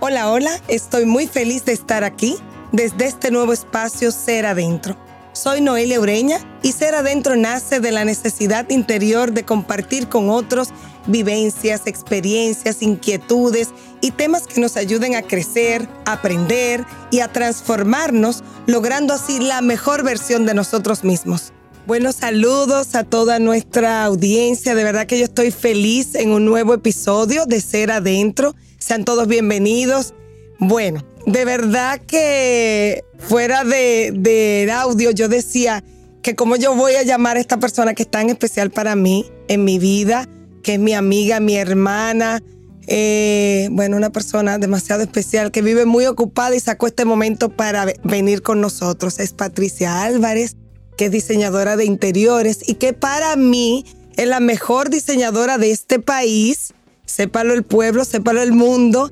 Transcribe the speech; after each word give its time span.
Hola, 0.00 0.30
hola, 0.30 0.60
estoy 0.68 1.06
muy 1.06 1.26
feliz 1.26 1.64
de 1.64 1.72
estar 1.72 2.04
aquí 2.04 2.36
desde 2.72 3.06
este 3.06 3.30
nuevo 3.30 3.52
espacio 3.52 4.12
Ser 4.12 4.46
Adentro. 4.46 4.96
Soy 5.32 5.60
Noelia 5.60 6.00
Ureña 6.00 6.38
y 6.62 6.72
Ser 6.72 6.94
Adentro 6.94 7.36
nace 7.36 7.80
de 7.80 7.92
la 7.92 8.04
necesidad 8.04 8.68
interior 8.70 9.32
de 9.32 9.44
compartir 9.44 10.08
con 10.08 10.30
otros 10.30 10.68
vivencias, 11.06 11.82
experiencias, 11.86 12.82
inquietudes 12.82 13.70
y 14.00 14.12
temas 14.12 14.46
que 14.46 14.60
nos 14.60 14.76
ayuden 14.76 15.16
a 15.16 15.22
crecer, 15.22 15.88
aprender 16.06 16.84
y 17.10 17.20
a 17.20 17.32
transformarnos, 17.32 18.44
logrando 18.66 19.14
así 19.14 19.40
la 19.40 19.60
mejor 19.60 20.04
versión 20.04 20.46
de 20.46 20.54
nosotros 20.54 21.04
mismos. 21.04 21.52
Buenos 21.86 22.16
saludos 22.16 22.94
a 22.94 23.02
toda 23.02 23.38
nuestra 23.38 24.04
audiencia. 24.04 24.74
De 24.74 24.84
verdad 24.84 25.06
que 25.06 25.18
yo 25.18 25.24
estoy 25.24 25.50
feliz 25.50 26.14
en 26.14 26.32
un 26.32 26.44
nuevo 26.44 26.74
episodio 26.74 27.46
de 27.46 27.62
Ser 27.62 27.90
Adentro. 27.90 28.54
Sean 28.88 29.04
todos 29.04 29.28
bienvenidos. 29.28 30.14
Bueno, 30.58 31.04
de 31.26 31.44
verdad 31.44 32.00
que 32.00 33.04
fuera 33.18 33.62
de, 33.62 34.72
audio 34.72 35.10
yo 35.10 35.28
decía 35.28 35.84
que 36.22 36.34
como 36.34 36.56
yo 36.56 36.74
voy 36.74 36.94
a 36.94 37.02
llamar 37.02 37.36
a 37.36 37.40
esta 37.40 37.58
persona 37.58 37.92
que 37.92 38.04
es 38.04 38.10
tan 38.10 38.30
especial 38.30 38.70
para 38.70 38.96
mí 38.96 39.30
en 39.48 39.64
mi 39.64 39.78
vida, 39.78 40.26
que 40.62 40.72
es 40.72 40.80
mi 40.80 40.94
amiga, 40.94 41.38
mi 41.38 41.56
hermana, 41.56 42.42
eh, 42.86 43.68
bueno, 43.72 43.94
una 43.94 44.08
persona 44.08 44.56
demasiado 44.56 45.02
especial 45.02 45.50
que 45.50 45.60
vive 45.60 45.84
muy 45.84 46.06
ocupada 46.06 46.56
y 46.56 46.60
sacó 46.60 46.86
este 46.86 47.04
momento 47.04 47.50
para 47.50 47.84
venir 48.04 48.40
con 48.40 48.62
nosotros. 48.62 49.18
Es 49.18 49.34
Patricia 49.34 50.02
Álvarez 50.02 50.56
que 50.96 51.04
es 51.04 51.10
diseñadora 51.10 51.76
de 51.76 51.84
interiores 51.84 52.66
y 52.66 52.76
que 52.76 52.94
para 52.94 53.36
mí 53.36 53.84
es 54.16 54.26
la 54.26 54.40
mejor 54.40 54.88
diseñadora 54.88 55.58
de 55.58 55.72
este 55.72 56.00
país, 56.00 56.72
sépalo 57.08 57.54
el 57.54 57.64
pueblo, 57.64 58.04
sépalo 58.04 58.42
el 58.42 58.52
mundo, 58.52 59.10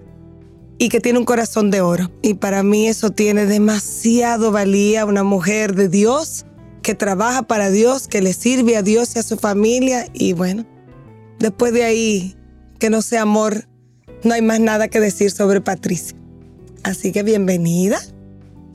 y 0.79 0.91
que 0.91 1.01
tiene 1.01 1.19
un 1.19 1.25
corazón 1.25 1.71
de 1.71 1.81
oro. 1.81 2.11
Y 2.23 2.35
para 2.35 2.63
mí 2.63 2.87
eso 2.87 3.11
tiene 3.11 3.47
demasiado 3.47 4.53
valía, 4.53 5.07
una 5.07 5.23
mujer 5.23 5.75
de 5.75 5.89
Dios 5.89 6.45
que 6.83 6.95
trabaja 6.95 7.43
para 7.43 7.71
Dios, 7.71 8.07
que 8.07 8.23
le 8.23 8.33
sirve 8.33 8.77
a 8.77 8.83
Dios 8.83 9.17
y 9.17 9.19
a 9.19 9.23
su 9.23 9.37
familia. 9.37 10.07
Y 10.13 10.35
bueno, 10.35 10.67
después 11.39 11.73
de 11.73 11.85
ahí, 11.85 12.37
que 12.79 12.91
no 12.91 13.03
sea 13.03 13.23
amor, 13.23 13.67
no 14.23 14.35
hay 14.35 14.43
más 14.43 14.61
nada 14.61 14.89
que 14.89 15.01
decir 15.01 15.31
sobre 15.31 15.61
Patricia. 15.61 16.17
Así 16.85 17.11
que 17.11 17.23
bienvenida. 17.23 17.99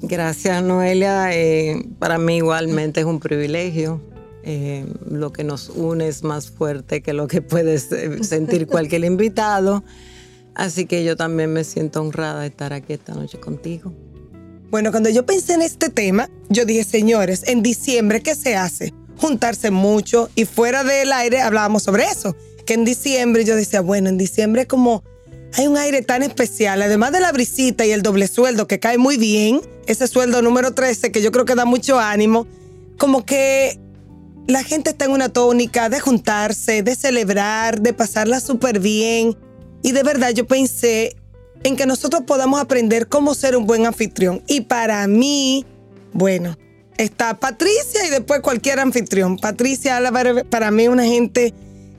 Gracias, 0.02 0.64
Noelia. 0.64 1.34
Eh, 1.34 1.86
para 2.00 2.18
mí 2.18 2.38
igualmente 2.38 3.02
es 3.02 3.06
un 3.06 3.20
privilegio. 3.20 4.02
Eh, 4.44 4.86
lo 5.09 5.31
que 5.31 5.44
nos 5.44 5.70
une 5.70 6.08
es 6.08 6.23
más 6.23 6.50
fuerte 6.50 7.02
que 7.02 7.14
lo 7.14 7.28
que 7.28 7.42
puede 7.42 7.78
sentir 7.80 8.67
cualquier 8.67 9.03
invitado. 9.06 9.84
Así 10.56 10.86
que 10.86 11.03
yo 11.03 11.16
también 11.16 11.53
me 11.53 11.64
siento 11.64 12.02
honrada 12.02 12.42
de 12.42 12.47
estar 12.47 12.73
aquí 12.73 12.94
esta 12.94 13.14
noche 13.14 13.39
contigo. 13.39 13.94
Bueno, 14.69 14.92
cuando 14.92 15.09
yo 15.09 15.25
pensé 15.25 15.53
en 15.53 15.62
este 15.62 15.89
tema, 15.89 16.30
yo 16.50 16.66
dije, 16.66 16.84
señores, 16.84 17.44
en 17.47 17.62
diciembre, 17.62 18.22
¿qué 18.22 18.36
se 18.36 18.56
hace? 18.56 18.94
Juntarse 19.17 19.69
mucho 19.69 20.30
y 20.36 20.45
fuera 20.45 20.84
del 20.84 21.12
aire 21.12 21.42
hablábamos 21.42 21.84
sobre 21.84 22.06
eso. 22.06 22.36
Que 22.66 22.73
en 22.73 22.86
diciembre 22.86 23.44
yo 23.44 23.56
decía, 23.56 23.81
bueno, 23.81 24.09
en 24.09 24.17
diciembre 24.17 24.67
como 24.67 25.03
hay 25.53 25.67
un 25.67 25.78
aire 25.78 26.02
tan 26.02 26.23
especial, 26.23 26.81
además 26.81 27.12
de 27.12 27.19
la 27.19 27.31
brisita 27.31 27.86
y 27.86 27.92
el 27.92 28.02
doble 28.02 28.28
sueldo 28.28 28.67
que 28.67 28.80
cae 28.80 28.97
muy 28.97 29.17
bien, 29.17 29.59
ese 29.86 30.08
sueldo 30.08 30.42
número 30.42 30.73
13 30.73 31.12
que 31.12 31.22
yo 31.22 31.31
creo 31.31 31.44
que 31.44 31.56
da 31.56 31.66
mucho 31.66 32.00
ánimo, 32.00 32.47
como 32.97 33.25
que 33.25 33.78
la 34.47 34.64
gente 34.64 34.92
está 34.92 35.06
en 35.06 35.11
una 35.11 35.30
tónica 35.30 35.89
de 35.89 36.00
juntarse, 36.00 36.84
de 36.84 36.95
celebrar, 36.95 37.81
de 37.81 37.94
pasarla 37.94 38.39
súper 38.39 38.80
bien. 38.80 39.38
Y 39.84 39.92
de 39.92 40.03
verdad 40.03 40.31
yo 40.31 40.45
pensé 40.45 41.16
en 41.64 41.75
que 41.75 41.86
nosotros 41.86 42.23
podamos 42.25 42.59
aprender 42.59 43.08
cómo 43.08 43.34
ser 43.34 43.56
un 43.56 43.66
buen 43.66 43.86
anfitrión. 43.86 44.44
Y 44.47 44.62
para 44.62 45.08
mí, 45.08 45.66
bueno, 46.14 46.58
está 46.97 47.39
Patricia 47.39 48.06
y 48.06 48.09
después 48.09 48.42
cualquier 48.42 48.80
anfitrión. 48.80 49.38
Patricia 49.38 50.00
para 50.50 50.72
mí 50.72 50.88
una 50.88 51.06
gente 51.06 51.53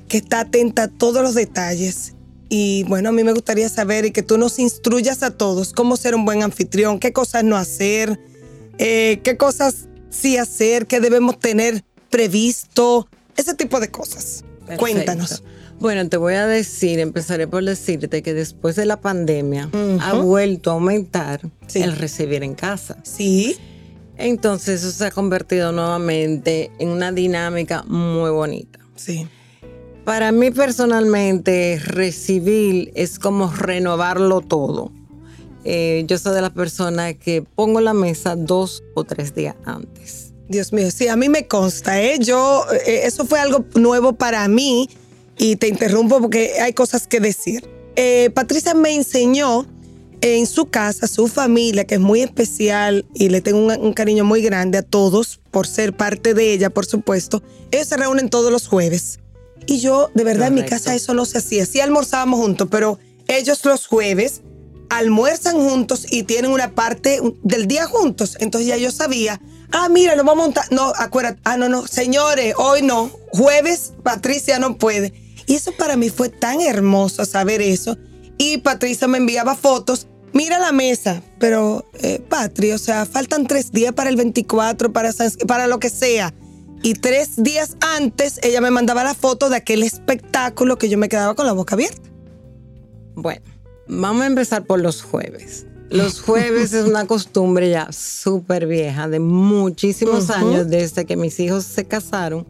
que 0.09 0.19
está 0.19 0.41
atenta 0.41 0.85
a 0.85 0.89
todos 0.89 1.23
los 1.23 1.35
detalles 1.35 2.15
y 2.55 2.85
bueno, 2.85 3.09
a 3.09 3.13
mí 3.13 3.25
me 3.25 3.33
gustaría 3.33 3.67
saber 3.71 4.05
y 4.05 4.11
que 4.11 4.23
tú 4.23 4.37
nos 4.37 4.59
instruyas 4.59 5.23
a 5.23 5.31
todos 5.31 5.73
cómo 5.73 5.97
ser 5.97 6.15
un 6.15 6.27
buen 6.27 6.43
anfitrión, 6.43 6.99
qué 6.99 7.11
cosas 7.11 7.45
no 7.45 7.57
hacer, 7.57 8.21
eh, 8.77 9.21
qué 9.25 9.39
cosas 9.39 9.89
sí 10.11 10.37
hacer, 10.37 10.87
qué 10.87 11.01
debemos 11.01 11.39
tener 11.39 11.83
previsto, 12.13 13.09
ese 13.37 13.55
tipo 13.55 13.81
de 13.81 13.91
cosas. 13.91 14.45
Cuéntanos. 14.79 15.43
Bueno, 15.81 16.09
te 16.09 16.17
voy 16.17 16.35
a 16.35 16.47
decir, 16.47 17.01
empezaré 17.01 17.49
por 17.49 17.65
decirte 17.65 18.23
que 18.23 18.35
después 18.35 18.77
de 18.77 18.87
la 18.87 19.01
pandemia 19.01 19.69
ha 20.01 20.13
vuelto 20.13 20.71
a 20.71 20.75
aumentar 20.75 21.41
el 21.75 21.97
recibir 21.97 22.45
en 22.45 22.55
casa. 22.55 22.99
Sí. 23.03 23.57
Entonces 24.17 24.85
eso 24.85 24.93
se 24.93 25.07
ha 25.07 25.11
convertido 25.11 25.73
nuevamente 25.73 26.71
en 26.79 26.91
una 26.91 27.11
dinámica 27.11 27.83
muy 27.85 28.31
bonita. 28.31 28.79
Sí. 28.95 29.27
Para 30.05 30.31
mí 30.31 30.51
personalmente, 30.51 31.81
recibir 31.83 32.93
es 32.95 33.19
como 33.19 33.51
renovarlo 33.51 34.41
todo. 34.41 34.93
Eh, 35.65 36.05
yo 36.07 36.19
soy 36.19 36.35
de 36.35 36.43
las 36.43 36.51
personas 36.51 37.15
que 37.15 37.43
pongo 37.43 37.81
la 37.81 37.95
mesa 37.95 38.37
dos 38.37 38.85
o 38.95 39.05
tres 39.05 39.35
días 39.35 39.57
antes. 39.65 40.32
Dios 40.53 40.73
mío, 40.73 40.91
sí, 40.91 41.09
a 41.09 41.17
mí 41.17 41.29
me 41.29 41.49
consta, 41.49 42.01
¿eh? 42.01 42.19
Yo, 42.21 42.65
eh, 42.87 43.01
eso 43.05 43.25
fue 43.25 43.41
algo 43.41 43.65
nuevo 43.75 44.13
para 44.13 44.47
mí 44.47 44.89
y 45.39 45.57
te 45.57 45.67
interrumpo 45.67 46.21
porque 46.21 46.61
hay 46.61 46.73
cosas 46.75 47.09
que 47.09 47.19
decir. 47.19 47.69
Eh, 47.97 48.31
Patricia 48.35 48.75
me 48.75 48.95
enseñó 48.95 49.67
en 50.21 50.47
su 50.47 50.67
casa, 50.67 51.09
su 51.09 51.27
familia, 51.27 51.85
que 51.85 51.97
es 51.97 52.01
muy 52.01 52.23
especial 52.23 53.05
y 53.15 53.31
le 53.31 53.41
tengo 53.41 53.59
un, 53.59 53.73
un, 53.73 53.93
cariño 53.93 54.25
muy 54.25 54.43
grande 54.43 54.79
a 54.79 54.83
todos 54.83 55.41
por 55.51 55.67
ser 55.67 55.97
parte 55.97 56.35
de 56.35 56.53
ella, 56.53 56.71
por 56.71 56.87
supuesto. 56.87 57.43
Ellos 57.73 57.89
se 57.89 57.97
reúnen 57.97 58.31
todos 58.31 58.53
los 58.53 58.69
jueves. 58.69 59.19
Y 59.67 59.81
yo, 59.81 60.11
de 60.15 60.25
verdad, 60.25 60.49
en 60.49 60.55
mi 60.55 60.65
casa 60.65 60.95
eso 60.95 61.15
no 61.15 61.25
se 61.25 61.39
hacía. 61.39 61.67
Sí 61.67 61.81
almorzábamos 61.81 62.41
juntos, 62.41 62.69
pero 62.71 62.99
ellos 63.27 63.65
los 63.65 63.87
jueves 63.87 64.43
almuerzan 64.93 65.57
juntos 65.57 66.07
y 66.11 66.25
tienen 66.25 66.51
una 66.51 66.75
parte 66.75 67.21
del 67.43 67.67
día 67.67 67.87
juntos. 67.87 68.37
Entonces 68.41 68.69
ya 68.69 68.77
yo 68.77 68.91
sabía, 68.91 69.41
ah, 69.71 69.89
mira, 69.89 70.15
nos 70.17 70.27
vamos 70.27 70.43
a 70.43 70.47
montar. 70.47 70.65
No, 70.71 70.93
acuérdate, 70.97 71.41
ah, 71.45 71.57
no, 71.57 71.69
no, 71.69 71.87
señores, 71.87 72.55
hoy 72.59 72.83
no. 72.83 73.11
Jueves, 73.31 73.95
Patricia 74.03 74.59
no 74.59 74.77
puede. 74.77 75.15
Y 75.47 75.55
eso 75.55 75.73
para 75.73 75.97
mí 75.97 76.11
fue 76.11 76.29
tan 76.29 76.61
hermoso 76.61 77.25
saber 77.25 77.63
eso. 77.63 77.97
Y 78.37 78.59
Patricia 78.59 79.09
me 79.09 79.19
enviaba 79.19 79.57
fotos. 79.57 80.09
Mira 80.35 80.59
la 80.59 80.73
mesa, 80.73 81.23
pero 81.39 81.89
eh, 81.95 82.21
Patri, 82.29 82.73
o 82.73 82.79
sea, 82.79 83.07
faltan 83.07 83.47
tres 83.47 83.73
días 83.73 83.93
para 83.93 84.11
el 84.11 84.17
24, 84.17 84.93
para, 84.93 85.11
para 85.47 85.67
lo 85.67 85.79
que 85.79 85.89
sea. 85.89 86.35
Y 86.83 86.95
tres 86.95 87.43
días 87.43 87.77
antes 87.81 88.41
ella 88.43 88.61
me 88.61 88.71
mandaba 88.71 89.05
la 89.05 89.15
foto 89.15 89.49
de 89.49 89.57
aquel 89.57 89.83
espectáculo 89.83 90.77
que 90.77 90.89
yo 90.89 90.99
me 90.99 91.09
quedaba 91.09 91.35
con 91.35 91.47
la 91.47 91.53
boca 91.53 91.77
abierta. 91.77 92.11
Bueno, 93.15 93.52
vamos 93.89 94.23
a 94.23 94.27
empezar 94.27 94.65
por 94.65 94.81
los 94.81 95.03
jueves. 95.03 95.67
Los 95.91 96.23
jueves 96.23 96.73
es 96.73 96.87
una 96.87 97.07
costumbre 97.07 97.69
ya 97.69 97.93
súper 97.93 98.67
vieja, 98.67 99.09
de 99.09 99.21
muchísimos 99.21 100.31
años, 100.31 100.69
desde 100.71 101.05
que 101.05 101.17
mis 101.17 101.39
hijos 101.39 101.65
se 101.65 101.85
casaron 101.85 102.47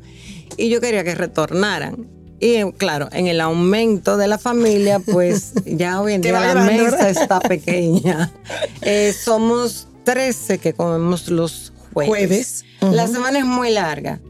y 0.57 0.69
yo 0.69 0.81
quería 0.81 1.03
que 1.03 1.15
retornaran. 1.15 2.09
Y 2.39 2.63
claro, 2.73 3.09
en 3.13 3.27
el 3.27 3.41
aumento 3.41 4.17
de 4.17 4.29
la 4.29 4.39
familia, 4.39 5.01
pues 5.01 5.53
ya 5.65 6.01
hoy 6.01 6.15
en 6.15 6.23
día 6.23 6.55
la 6.55 6.65
mesa 6.65 7.11
está 7.11 7.41
pequeña. 7.41 8.33
Eh, 8.85 9.13
somos 9.13 9.87
13 10.05 10.59
que 10.59 10.73
comemos 10.73 11.29
los 11.29 11.73
jueves. 11.93 12.65
La 12.81 13.07
semana 13.07 13.39
es 13.39 13.45
muy 13.45 13.71
larga. 13.71 14.21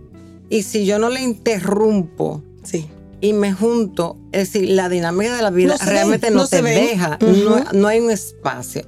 Y 0.50 0.62
si 0.62 0.84
yo 0.84 0.98
no 0.98 1.08
le 1.08 1.22
interrumpo 1.22 2.42
sí. 2.62 2.86
Y 3.22 3.32
me 3.34 3.52
junto, 3.52 4.18
es 4.32 4.52
decir, 4.52 4.70
la 4.70 4.88
dinámica 4.88 5.36
de 5.36 5.42
la 5.42 5.50
vida 5.50 5.76
realmente 5.76 6.32
no, 6.32 6.44
se 6.44 6.60
deja, 6.60 7.18
no, 7.72 7.86
hay 7.86 8.00
un 8.00 8.10
espacio. 8.10 8.82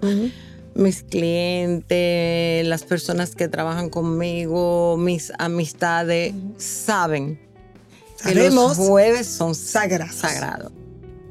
Mis 0.74 1.04
clientes, 1.04 2.66
las 2.66 2.82
personas 2.82 3.36
que 3.36 3.46
trabajan 3.46 3.90
conmigo, 3.90 4.96
mis 4.98 5.32
amistades, 5.38 6.34
saben 6.58 7.40
que 8.24 8.50
los 8.50 8.76
jueves 8.76 9.28
son 9.28 9.54
sagrados. 9.54 10.72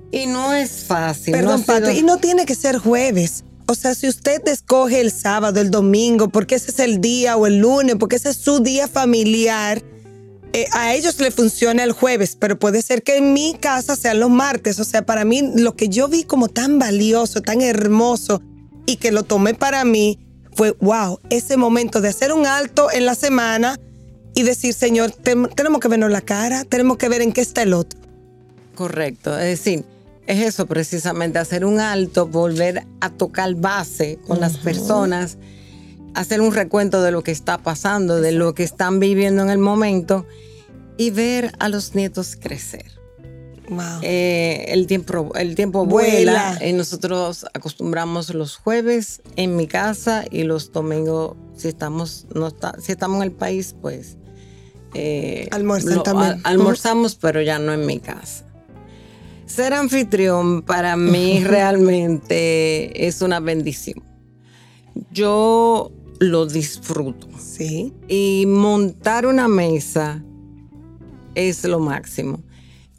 Y 0.09 0.27
no 0.27 0.53
es 0.53 0.85
fácil. 0.87 1.33
Perdón, 1.33 1.65
y 1.93 2.03
no 2.03 2.19
tiene 2.19 2.45
que 2.45 2.55
ser 2.55 2.77
jueves. 2.77 3.43
O 3.65 3.75
sea, 3.75 3.95
si 3.95 4.07
usted 4.07 4.47
escoge 4.47 5.01
el 5.01 5.11
sábado, 5.11 5.59
el 5.59 5.71
domingo, 5.71 6.29
porque 6.29 6.55
ese 6.55 6.71
es 6.71 6.79
el 6.79 7.01
día 7.01 7.35
o 7.35 7.47
el 7.47 7.57
lunes, 7.57 7.97
porque 7.99 8.15
ese 8.15 8.29
es 8.29 8.37
su 8.37 8.61
día 8.61 8.87
familiar, 8.87 9.83
eh, 10.53 10.67
a 10.71 10.93
ellos 10.93 11.19
le 11.19 11.31
funciona 11.31 11.83
el 11.83 11.91
jueves, 11.93 12.37
pero 12.39 12.59
puede 12.59 12.83
ser 12.83 13.01
que 13.01 13.17
en 13.17 13.33
mi 13.33 13.55
casa 13.59 13.95
sean 13.95 14.19
los 14.19 14.29
martes. 14.29 14.79
O 14.79 14.83
sea, 14.83 15.03
para 15.03 15.25
mí 15.25 15.51
lo 15.55 15.75
que 15.75 15.89
yo 15.89 16.07
vi 16.07 16.23
como 16.23 16.47
tan 16.47 16.77
valioso, 16.77 17.41
tan 17.41 17.61
hermoso 17.61 18.41
y 18.85 18.97
que 18.97 19.11
lo 19.11 19.23
tomé 19.23 19.55
para 19.55 19.83
mí 19.83 20.19
fue, 20.53 20.75
wow, 20.79 21.19
ese 21.31 21.57
momento 21.57 22.01
de 22.01 22.09
hacer 22.09 22.31
un 22.31 22.45
alto 22.45 22.91
en 22.91 23.05
la 23.05 23.15
semana 23.15 23.79
y 24.35 24.43
decir, 24.43 24.75
Señor, 24.75 25.11
tenemos 25.11 25.79
que 25.79 25.87
vernos 25.87 26.11
la 26.11 26.21
cara, 26.21 26.63
tenemos 26.65 26.97
que 26.97 27.09
ver 27.09 27.21
en 27.21 27.33
qué 27.33 27.41
está 27.41 27.63
el 27.63 27.73
otro. 27.73 27.99
Correcto, 28.75 29.37
es 29.37 29.59
decir, 29.59 29.85
es 30.27 30.39
eso 30.39 30.65
precisamente, 30.67 31.39
hacer 31.39 31.65
un 31.65 31.79
alto, 31.79 32.27
volver 32.27 32.85
a 33.01 33.09
tocar 33.09 33.55
base 33.55 34.19
con 34.27 34.39
las 34.39 34.57
personas, 34.57 35.37
hacer 36.13 36.41
un 36.41 36.53
recuento 36.53 37.01
de 37.01 37.11
lo 37.11 37.23
que 37.23 37.31
está 37.31 37.57
pasando, 37.57 38.21
de 38.21 38.31
lo 38.31 38.53
que 38.53 38.63
están 38.63 38.99
viviendo 38.99 39.41
en 39.43 39.49
el 39.49 39.57
momento 39.57 40.25
y 40.97 41.11
ver 41.11 41.53
a 41.59 41.69
los 41.69 41.95
nietos 41.95 42.37
crecer. 42.39 42.93
Eh, 44.01 44.65
el 44.67 44.87
tiempo, 44.87 45.31
el 45.35 45.55
tiempo 45.55 45.85
vuela. 45.85 46.59
y 46.63 46.73
nosotros 46.73 47.45
acostumbramos 47.53 48.33
los 48.33 48.57
jueves 48.57 49.21
en 49.35 49.55
mi 49.55 49.67
casa 49.67 50.25
y 50.29 50.43
los 50.43 50.71
domingos, 50.71 51.35
si 51.55 51.69
estamos, 51.69 52.27
no 52.33 52.47
está, 52.47 52.75
si 52.79 52.91
estamos 52.91 53.17
en 53.17 53.23
el 53.23 53.31
país, 53.31 53.75
pues 53.81 54.17
eh, 54.93 55.49
también. 56.03 56.41
almorzamos, 56.43 57.15
pero 57.15 57.41
ya 57.41 57.57
no 57.57 57.73
en 57.73 57.85
mi 57.85 57.99
casa. 57.99 58.45
Ser 59.45 59.73
anfitrión 59.73 60.61
para 60.61 60.95
mí 60.95 61.43
realmente 61.43 63.07
es 63.07 63.21
una 63.21 63.39
bendición. 63.39 64.03
Yo 65.11 65.91
lo 66.19 66.45
disfruto. 66.45 67.27
Sí. 67.39 67.93
Y 68.07 68.45
montar 68.47 69.25
una 69.25 69.47
mesa 69.47 70.23
es 71.35 71.63
lo 71.63 71.79
máximo. 71.79 72.41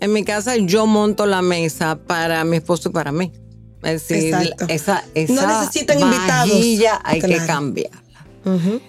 En 0.00 0.12
mi 0.12 0.24
casa 0.24 0.56
yo 0.56 0.86
monto 0.86 1.26
la 1.26 1.42
mesa 1.42 1.96
para 1.96 2.44
mi 2.44 2.56
esposo 2.56 2.90
y 2.90 2.92
para 2.92 3.12
mí. 3.12 3.32
Es 3.82 4.08
decir, 4.08 4.34
esa, 4.68 5.04
esa 5.14 5.34
no 5.34 5.60
necesitan 5.60 6.00
vajilla 6.00 7.00
hay 7.04 7.20
que 7.20 7.36
cambiarla 7.46 8.04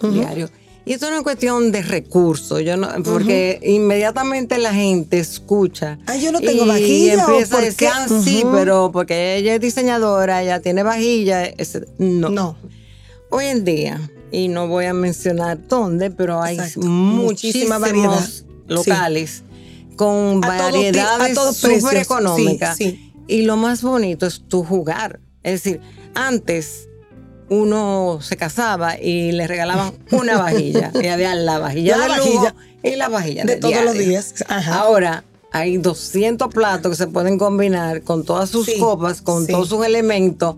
diario. 0.01 0.49
Y 0.87 0.93
esto 0.93 1.09
no 1.09 1.17
es 1.17 1.23
cuestión 1.23 1.71
de 1.71 1.81
recursos, 1.81 2.61
yo 2.63 2.77
no, 2.77 2.87
porque 3.03 3.59
inmediatamente 3.63 4.59
la 4.59 4.71
gente 4.71 5.17
escucha. 5.17 5.97
Ah, 6.05 6.15
yo 6.15 6.31
no 6.31 6.39
tengo 6.39 6.67
vajilla. 6.67 7.15
Y 7.15 7.19
empieza 7.19 7.57
a 7.57 7.61
decir, 7.61 7.87
ah, 7.91 8.07
sí, 8.07 8.43
pero 8.53 8.91
porque 8.93 9.37
ella 9.37 9.55
es 9.55 9.61
diseñadora, 9.61 10.43
ella 10.43 10.59
tiene 10.59 10.83
vajilla. 10.83 11.51
no. 11.97 12.29
No. 12.29 12.57
Hoy 13.31 13.45
en 13.45 13.65
día, 13.65 13.99
y 14.35 14.49
no 14.49 14.67
voy 14.67 14.83
a 14.85 14.93
mencionar 14.93 15.57
dónde, 15.69 16.11
pero 16.11 16.41
hay 16.41 16.57
muchísimas 16.75 17.79
variedades 17.79 18.45
locales 18.67 19.43
con 19.95 20.41
variedades 20.41 21.37
súper 21.55 21.97
económicas. 21.97 22.77
Y 23.27 23.43
lo 23.43 23.55
más 23.55 23.81
bonito 23.81 24.25
es 24.25 24.41
tu 24.45 24.65
jugar. 24.65 25.21
Es 25.41 25.63
decir, 25.63 25.79
antes 26.15 26.89
uno 27.49 28.19
se 28.21 28.35
casaba 28.35 28.99
y 28.99 29.31
le 29.31 29.47
regalaban 29.47 29.93
una 30.11 30.37
vajilla. 30.37 30.91
y 31.01 31.07
había 31.07 31.33
la 31.35 31.59
vajilla 31.59 31.97
de 31.97 32.07
vajilla 32.09 32.55
y 32.83 32.95
la 32.97 33.07
vajilla 33.07 33.45
de, 33.45 33.55
todos 33.55 33.85
los 33.85 33.97
días. 33.97 34.33
Ahora 34.49 35.23
hay 35.53 35.77
200 35.77 36.53
platos 36.53 36.91
que 36.91 36.97
se 36.97 37.07
pueden 37.07 37.37
combinar 37.37 38.01
con 38.01 38.25
todas 38.25 38.49
sus 38.49 38.69
copas, 38.79 39.21
con 39.21 39.47
todos 39.47 39.69
sus 39.69 39.85
elementos. 39.85 40.57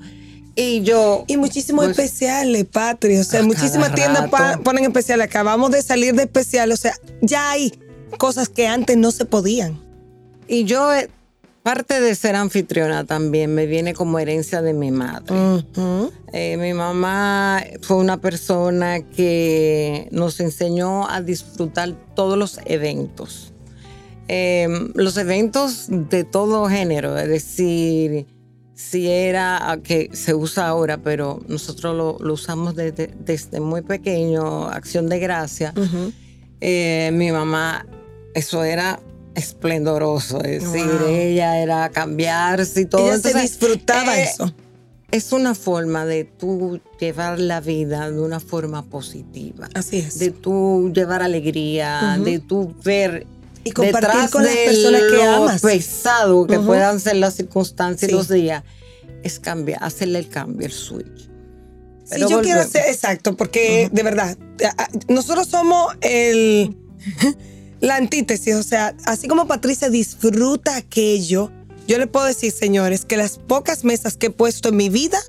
Y 0.58 0.82
yo. 0.82 1.24
Y 1.28 1.38
muchísimos 1.38 1.86
pues, 1.86 1.98
especiales, 2.00 2.66
Patria. 2.66 3.22
O 3.22 3.24
sea, 3.24 3.44
muchísimas 3.44 3.94
tiendas 3.94 4.30
ponen 4.64 4.84
especiales. 4.84 5.28
Acabamos 5.28 5.72
de 5.72 5.82
salir 5.82 6.14
de 6.16 6.24
especiales. 6.24 6.80
O 6.80 6.82
sea, 6.82 6.96
ya 7.22 7.52
hay 7.52 7.80
cosas 8.18 8.50
que 8.50 8.68
antes 8.68 8.98
no 8.98 9.12
se 9.12 9.24
podían. 9.24 9.80
Y 10.48 10.66
yo 10.66 10.92
Parte 11.68 12.00
de 12.00 12.16
ser 12.16 12.38
anfitriona 12.38 13.04
también 13.04 13.54
me 13.54 13.66
viene 13.66 13.94
como 13.94 14.20
herencia 14.20 14.62
de 14.62 14.72
mi 14.72 14.90
madre. 14.90 15.36
Eh, 16.32 16.56
mi 16.56 16.74
mamá 16.74 17.62
fue 17.82 17.98
una 17.98 18.22
persona 18.22 19.02
que 19.02 20.08
nos 20.12 20.40
enseñó 20.40 21.10
a 21.10 21.22
disfrutar 21.22 21.92
todos 22.16 22.38
los 22.38 22.62
eventos. 22.64 23.52
Em, 24.30 24.94
los 24.96 25.18
eventos 25.18 25.88
de 25.90 26.24
todo 26.24 26.70
género, 26.70 27.18
es 27.18 27.28
decir, 27.28 28.28
si 28.78 29.10
era 29.10 29.80
que 29.84 30.12
se 30.14 30.36
usa 30.36 30.68
ahora, 30.68 31.00
pero 31.00 31.42
nosotros 31.48 32.20
lo, 32.22 32.32
usamos 32.32 32.76
desde, 32.76 33.60
muy 33.60 33.82
pequeño, 33.82 34.68
acción 34.68 35.10
de 35.10 35.18
gracia. 35.18 35.74
Eh, 36.62 37.10
mi 37.12 37.32
mamá, 37.32 37.88
eso 38.36 38.64
era 38.64 39.00
esplendoroso. 39.34 40.44
Es 40.44 40.72
decir, 40.72 40.92
ella 41.08 41.60
era 41.60 41.90
cambiarse 41.90 42.82
y 42.82 42.86
todo. 42.86 43.08
Ella 43.08 43.18
se 43.18 43.34
disfrutaba 43.42 44.20
eh, 44.20 44.26
eso. 44.26 44.54
Es 45.10 45.32
una 45.32 45.56
forma 45.56 46.06
de 46.06 46.26
tú 46.26 46.80
llevar 47.00 47.40
la 47.40 47.62
vida 47.62 48.12
de 48.12 48.20
una 48.20 48.40
forma 48.40 48.84
positiva. 48.84 49.70
Así 49.74 49.98
es. 49.98 50.20
De 50.20 50.30
tú 50.30 50.92
llevar 50.94 51.24
alegría, 51.24 52.20
de 52.24 52.38
tú 52.38 52.76
ver 52.84 53.26
y 53.68 53.72
compartir 53.72 54.30
con 54.30 54.44
las 54.44 54.56
personas 54.56 55.02
que 55.12 55.24
amas. 55.24 55.62
pesado 55.62 56.48
que 56.48 56.60
puedan 56.60 57.00
ser 57.00 57.18
las 57.18 57.36
circunstancias 57.36 58.10
y 58.10 58.14
los 58.14 58.28
días, 58.28 58.64
es 59.24 59.40
cambiar, 59.40 59.84
hacerle 59.84 60.20
el 60.20 60.30
cambio, 60.30 60.68
el 60.68 60.74
switch. 60.74 61.30
sí, 62.06 62.22
yo 62.30 62.42
quiero 62.42 62.62
hacer, 62.62 62.84
exacto, 62.88 63.36
porque 63.36 63.90
de 63.92 64.04
verdad, 64.04 64.38
nosotros 65.08 65.48
somos 65.48 65.96
el 66.02 66.76
la 67.80 67.96
antítesis, 67.96 68.56
o 68.56 68.64
sea, 68.64 68.96
así 69.06 69.28
como 69.28 69.48
Patricia 69.48 69.90
disfruta 69.90 70.76
aquello, 70.76 71.52
yo 71.88 71.98
le 71.98 72.08
puedo 72.08 72.26
decir, 72.26 72.52
señores, 72.52 73.06
que 73.06 73.18
las 73.18 73.38
pocas 73.38 73.84
mesas 73.84 74.18
que 74.18 74.28
he 74.28 74.30
puesto 74.30 74.70
en 74.70 74.78
mi 74.78 74.90
vida 74.90 75.20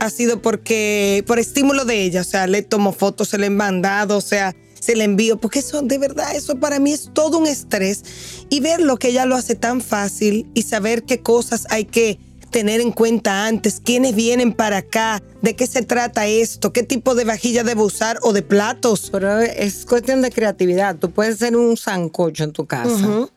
ha 0.00 0.10
sido 0.10 0.42
porque, 0.42 1.22
por 1.26 1.38
estímulo 1.38 1.84
de 1.84 2.02
ella, 2.02 2.22
o 2.22 2.24
sea, 2.24 2.46
le 2.48 2.62
tomo 2.62 2.92
fotos, 2.92 3.28
se 3.28 3.38
le 3.38 3.46
he 3.46 3.50
mandado, 3.50 4.16
o 4.16 4.20
sea, 4.20 4.56
se 4.82 4.96
le 4.96 5.04
envío, 5.04 5.36
porque 5.36 5.60
eso, 5.60 5.80
de 5.80 5.96
verdad, 5.96 6.34
eso 6.34 6.56
para 6.56 6.80
mí 6.80 6.90
es 6.90 7.10
todo 7.12 7.38
un 7.38 7.46
estrés. 7.46 8.02
Y 8.48 8.58
ver 8.58 8.80
lo 8.80 8.96
que 8.96 9.10
ella 9.10 9.26
lo 9.26 9.36
hace 9.36 9.54
tan 9.54 9.80
fácil 9.80 10.50
y 10.54 10.62
saber 10.62 11.04
qué 11.04 11.20
cosas 11.20 11.68
hay 11.70 11.84
que 11.84 12.18
tener 12.50 12.80
en 12.80 12.90
cuenta 12.90 13.46
antes, 13.46 13.80
quiénes 13.82 14.16
vienen 14.16 14.52
para 14.52 14.78
acá, 14.78 15.22
de 15.40 15.54
qué 15.54 15.68
se 15.68 15.82
trata 15.82 16.26
esto, 16.26 16.72
qué 16.72 16.82
tipo 16.82 17.14
de 17.14 17.24
vajilla 17.24 17.62
debo 17.62 17.84
usar 17.84 18.18
o 18.22 18.32
de 18.32 18.42
platos. 18.42 19.08
Pero 19.12 19.38
es 19.38 19.86
cuestión 19.86 20.20
de 20.20 20.32
creatividad. 20.32 20.96
Tú 20.96 21.12
puedes 21.12 21.36
hacer 21.36 21.56
un 21.56 21.76
sancocho 21.76 22.42
en 22.42 22.52
tu 22.52 22.66
casa. 22.66 23.28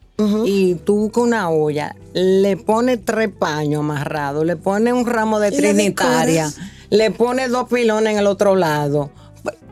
Y 0.45 0.75
tú 0.75 1.11
con 1.11 1.27
una 1.27 1.51
olla 1.51 1.95
le 2.13 2.57
pones 2.57 3.05
tres 3.05 3.29
paños 3.29 3.81
amarrados, 3.81 4.45
le 4.45 4.55
pones 4.55 4.93
un 4.93 5.05
ramo 5.05 5.39
de 5.39 5.51
trinitaria, 5.51 6.51
le 6.89 7.11
pones 7.11 7.51
dos 7.51 7.69
pilones 7.69 8.13
en 8.13 8.19
el 8.19 8.25
otro 8.25 8.55
lado. 8.55 9.11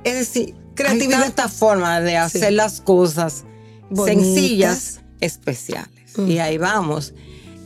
Es 0.03 0.15
decir, 0.15 0.53
creatividad. 0.75 1.23
Hay 1.23 1.29
esta 1.29 1.49
forma 1.49 2.01
de 2.01 2.17
hacer 2.17 2.53
las 2.53 2.81
cosas 2.81 3.45
sencillas, 3.95 5.01
especiales. 5.19 6.17
Y 6.17 6.37
ahí 6.37 6.57
vamos. 6.57 7.13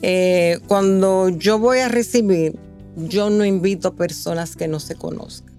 Eh, 0.02 0.60
cuando 0.68 1.30
yo 1.30 1.60
voy 1.60 1.80
a 1.80 1.88
recibir, 1.88 2.58
yo 2.96 3.30
no 3.30 3.46
invito 3.46 3.96
personas 3.96 4.56
que 4.56 4.68
no 4.68 4.80
se 4.80 4.96
conozcan. 4.96 5.54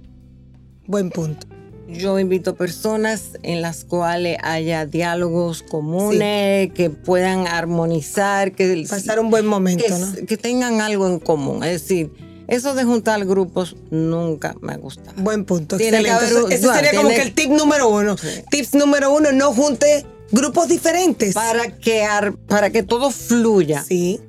Buen 0.87 1.11
punto. 1.11 1.47
Yo 1.89 2.19
invito 2.19 2.55
personas 2.55 3.31
en 3.43 3.63
las 3.63 3.85
cuales 3.85 4.37
haya 4.43 4.85
diálogos 4.85 5.63
comunes, 5.63 6.71
que 6.73 6.91
puedan 6.91 7.47
armonizar, 7.47 8.53
que 8.53 8.85
pasar 8.89 9.21
un 9.21 9.31
buen 9.31 9.47
momento, 9.47 9.85
que, 10.15 10.27
que 10.27 10.37
tengan 10.37 10.83
algo 10.83 11.07
en 11.07 11.19
común. 11.19 11.65
Es 11.65 11.83
decir, 11.83 12.13
eso 12.49 12.75
de 12.75 12.85
juntar 12.85 13.25
grupos 13.25 13.77
nunca 13.91 14.57
me 14.61 14.77
gusta. 14.77 15.13
Buen 15.17 15.45
punto. 15.45 15.77
Tiene 15.77 16.01
ese 16.01 16.59
sería 16.59 16.95
como 16.95 17.11
que 17.11 17.23
el 17.23 17.35
tip 17.35 17.51
número 17.51 17.89
uno. 17.89 18.17
Tips 18.51 18.75
número 18.75 19.13
uno, 19.13 19.33
no 19.33 19.53
junte 19.53 20.05
grupos 20.33 20.69
diferentes. 20.69 21.35
Para 21.35 21.77
que, 21.79 22.07
para 22.49 22.71
que 22.71 22.83
todo 22.83 23.11
fluya. 23.11 23.85
Sí 23.85 24.21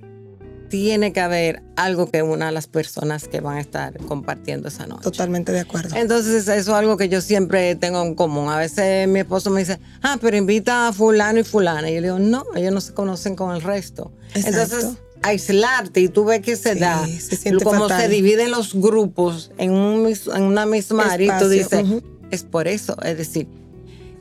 tiene 0.70 1.12
que 1.12 1.20
haber 1.20 1.64
algo 1.76 2.10
que 2.10 2.24
una 2.24 2.50
a 2.50 2.52
las 2.52 2.68
personas 2.68 3.28
que 3.28 3.42
van 3.42 3.58
a 3.58 3.62
estar 3.62 3.98
compartiendo 4.06 4.68
esa 4.68 4.88
noche. 4.88 5.04
Totalmente 5.04 5.52
de 5.52 5.60
acuerdo. 5.60 5.96
Entonces, 5.96 6.48
eso 6.48 6.54
es 6.54 6.70
algo 6.70 6.96
que 6.96 7.10
yo 7.10 7.22
siempre 7.22 7.76
tengo 7.76 8.02
en 8.04 8.16
común. 8.16 8.50
A 8.50 8.58
veces 8.58 9.08
mi 9.08 9.20
esposo 9.20 9.50
me 9.50 9.62
dice, 9.62 9.80
ah, 10.02 10.18
pero 10.22 10.38
invita 10.38 10.88
a 10.88 10.94
fulano 10.94 11.40
y 11.40 11.44
fulana. 11.44 11.90
Y 11.90 11.96
yo 11.96 12.02
le 12.02 12.08
digo, 12.08 12.20
no, 12.20 12.46
ellos 12.56 12.72
no 12.72 12.82
se 12.82 12.94
conocen 12.94 13.36
con 13.36 13.54
el 13.56 13.62
resto. 13.62 14.12
Entonces, 14.36 14.90
aislarte 15.22 16.02
y 16.02 16.08
tú 16.08 16.26
ves 16.26 16.42
que 16.42 16.56
se 16.56 16.76
da, 16.76 17.06
se 17.08 17.54
como 17.58 17.90
se 17.90 18.08
dividen 18.08 18.52
los 18.52 18.74
grupos 18.74 19.52
en, 19.58 19.72
un, 19.72 20.08
en 20.08 20.44
una 20.44 20.66
misma 20.66 21.12
área 21.12 21.36
y 21.36 21.40
tú 21.40 21.50
dices, 21.50 21.86
es 22.32 22.44
por 22.44 22.68
eso. 22.68 22.96
Es 23.02 23.18
decir, 23.18 23.48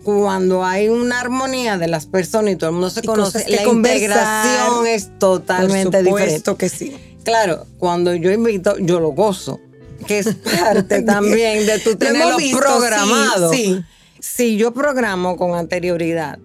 cuando 0.02 0.64
hay 0.64 0.88
una 0.88 1.20
armonía 1.20 1.78
de 1.78 1.88
las 1.88 2.06
personas 2.06 2.54
y 2.54 2.56
todo 2.56 2.70
el 2.70 2.74
mundo 2.74 2.90
se 2.90 3.02
conoce, 3.02 3.44
la 3.48 3.64
integración 3.64 4.86
es 4.86 5.18
totalmente 5.18 5.98
Por 5.98 6.20
supuesto 6.20 6.56
que 6.56 6.68
sí. 6.68 6.96
Claro, 7.24 7.66
cuando 7.78 8.14
yo 8.14 8.30
invito, 8.30 8.78
yo 8.78 9.00
lo 9.00 9.10
gozo, 9.10 9.60
que 10.06 10.20
es 10.20 10.34
parte 10.34 11.02
también 11.06 11.66
de 11.66 11.78
tu 11.78 11.96
tenerlo 11.96 12.38
programado. 12.56 13.52
Sí, 13.52 13.84
Si 14.18 14.56
yo 14.56 14.72
programo 14.72 15.36
con 15.36 15.54
anterioridad, 15.54 16.38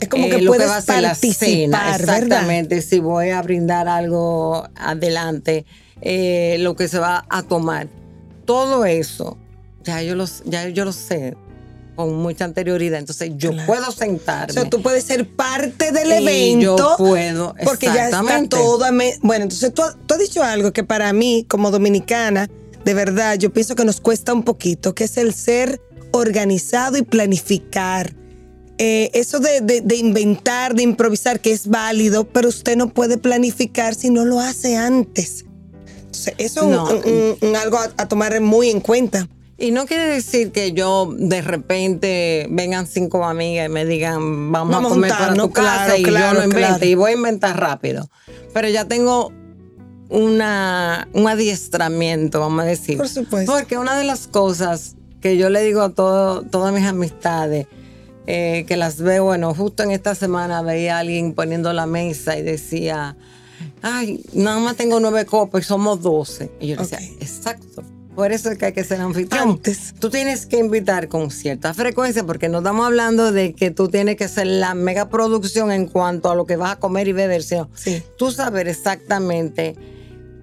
es 0.00 0.08
como 0.08 0.28
que 0.28 0.38
puedes 0.46 0.84
participar, 0.84 2.00
exactamente. 2.00 2.82
Si 2.82 2.98
voy 2.98 3.30
a 3.30 3.42
brindar 3.42 3.88
algo 3.88 4.68
adelante, 4.74 5.64
eh, 6.00 6.56
lo 6.60 6.76
que 6.76 6.88
se 6.88 6.98
va 6.98 7.24
a 7.28 7.42
tomar, 7.42 7.88
todo 8.44 8.84
eso, 8.84 9.38
ya 9.84 10.02
yo, 10.02 10.14
los, 10.14 10.42
ya 10.44 10.68
yo 10.68 10.84
lo 10.84 10.92
sé 10.92 11.36
con 11.94 12.14
mucha 12.14 12.44
anterioridad. 12.44 12.98
Entonces 12.98 13.32
yo 13.36 13.52
puedo 13.66 13.90
sentarme. 13.92 14.50
O 14.50 14.54
sea, 14.54 14.68
tú 14.68 14.82
puedes 14.82 15.04
ser 15.04 15.28
parte 15.28 15.92
del 15.92 16.10
evento. 16.12 16.76
Yo 16.76 16.94
puedo, 16.96 17.54
Porque 17.64 17.86
ya 17.86 18.06
está 18.06 18.48
todo. 18.48 18.84
Bueno, 19.22 19.44
entonces 19.44 19.72
tú, 19.72 19.82
tú 20.06 20.14
has 20.14 20.20
dicho 20.20 20.42
algo 20.42 20.72
que 20.72 20.84
para 20.84 21.12
mí, 21.12 21.46
como 21.48 21.70
dominicana, 21.70 22.48
de 22.84 22.94
verdad, 22.94 23.38
yo 23.38 23.52
pienso 23.52 23.74
que 23.74 23.84
nos 23.84 24.00
cuesta 24.00 24.32
un 24.32 24.42
poquito, 24.42 24.94
que 24.94 25.04
es 25.04 25.16
el 25.16 25.32
ser 25.32 25.80
organizado 26.10 26.96
y 26.98 27.02
planificar. 27.02 28.14
Eh, 28.78 29.10
eso 29.14 29.38
de, 29.38 29.84
inventar, 29.96 30.74
de 30.74 30.82
improvisar, 30.82 31.40
que 31.40 31.52
es 31.52 31.68
válido, 31.68 32.24
pero 32.24 32.48
usted 32.48 32.76
no 32.76 32.88
puede 32.88 33.18
planificar 33.18 33.94
si 33.94 34.10
no 34.10 34.24
lo 34.24 34.40
hace 34.40 34.76
antes. 34.76 35.44
eso 36.38 37.00
es 37.04 37.54
algo 37.56 37.78
a, 37.78 38.08
tomar 38.08 38.40
muy 38.40 38.70
en 38.70 38.80
cuenta. 38.80 39.28
Y 39.56 39.70
no 39.70 39.86
quiere 39.86 40.06
decir 40.06 40.50
que 40.50 40.72
yo 40.72 41.14
de 41.16 41.40
repente 41.40 42.48
vengan 42.50 42.88
cinco 42.88 43.24
amigas 43.24 43.66
y 43.66 43.68
me 43.68 43.84
digan, 43.84 44.50
vamos, 44.50 44.74
a 44.74 44.88
comer 44.88 45.10
para 45.10 45.34
tu 45.34 45.50
casa 45.52 45.96
y 45.96 46.04
yo 46.04 46.34
no 46.34 46.42
invente 46.42 46.86
y 46.86 46.96
voy 46.96 47.12
a 47.12 47.14
inventar 47.14 47.58
rápido. 47.58 48.10
Pero 48.52 48.68
ya 48.68 48.86
tengo 48.86 49.32
una, 50.08 51.06
un 51.12 51.28
adiestramiento, 51.28 52.40
vamos 52.40 52.64
a 52.64 52.66
decir. 52.66 52.96
Por 52.96 53.08
supuesto. 53.08 53.52
Porque 53.52 53.78
una 53.78 53.96
de 53.96 54.02
las 54.02 54.26
cosas 54.26 54.96
que 55.20 55.36
yo 55.36 55.48
le 55.48 55.62
digo 55.62 55.82
a 55.82 55.90
todo, 55.90 56.42
todas 56.42 56.74
mis 56.74 56.84
amistades, 56.84 57.68
eh, 58.26 58.64
que 58.66 58.76
las 58.76 59.00
veo, 59.00 59.24
bueno, 59.24 59.54
justo 59.54 59.82
en 59.82 59.90
esta 59.90 60.14
semana 60.14 60.62
veía 60.62 60.96
a 60.96 61.00
alguien 61.00 61.34
poniendo 61.34 61.72
la 61.72 61.86
mesa 61.86 62.38
y 62.38 62.42
decía, 62.42 63.16
ay, 63.82 64.24
nada 64.32 64.58
más 64.58 64.76
tengo 64.76 65.00
nueve 65.00 65.26
copas 65.26 65.62
y 65.62 65.64
somos 65.64 66.00
doce. 66.00 66.50
Y 66.60 66.68
yo 66.68 66.76
decía, 66.76 67.00
exacto. 67.20 67.82
Por 68.14 68.30
eso 68.30 68.50
es 68.50 68.58
que 68.58 68.66
hay 68.66 68.72
que 68.72 68.84
ser 68.84 69.00
anfitrión. 69.00 69.50
Antes. 69.50 69.92
Tú 69.98 70.08
tienes 70.08 70.46
que 70.46 70.58
invitar 70.58 71.08
con 71.08 71.32
cierta 71.32 71.74
frecuencia, 71.74 72.24
porque 72.24 72.48
no 72.48 72.58
estamos 72.58 72.86
hablando 72.86 73.32
de 73.32 73.54
que 73.54 73.72
tú 73.72 73.88
tienes 73.88 74.16
que 74.16 74.24
hacer 74.24 74.46
la 74.46 74.74
mega 74.74 75.08
producción 75.08 75.72
en 75.72 75.86
cuanto 75.86 76.30
a 76.30 76.36
lo 76.36 76.46
que 76.46 76.56
vas 76.56 76.72
a 76.72 76.78
comer 76.78 77.08
y 77.08 77.12
beber, 77.12 77.42
sino 77.42 77.68
sí. 77.74 78.02
tú 78.16 78.30
saber 78.30 78.68
exactamente 78.68 79.74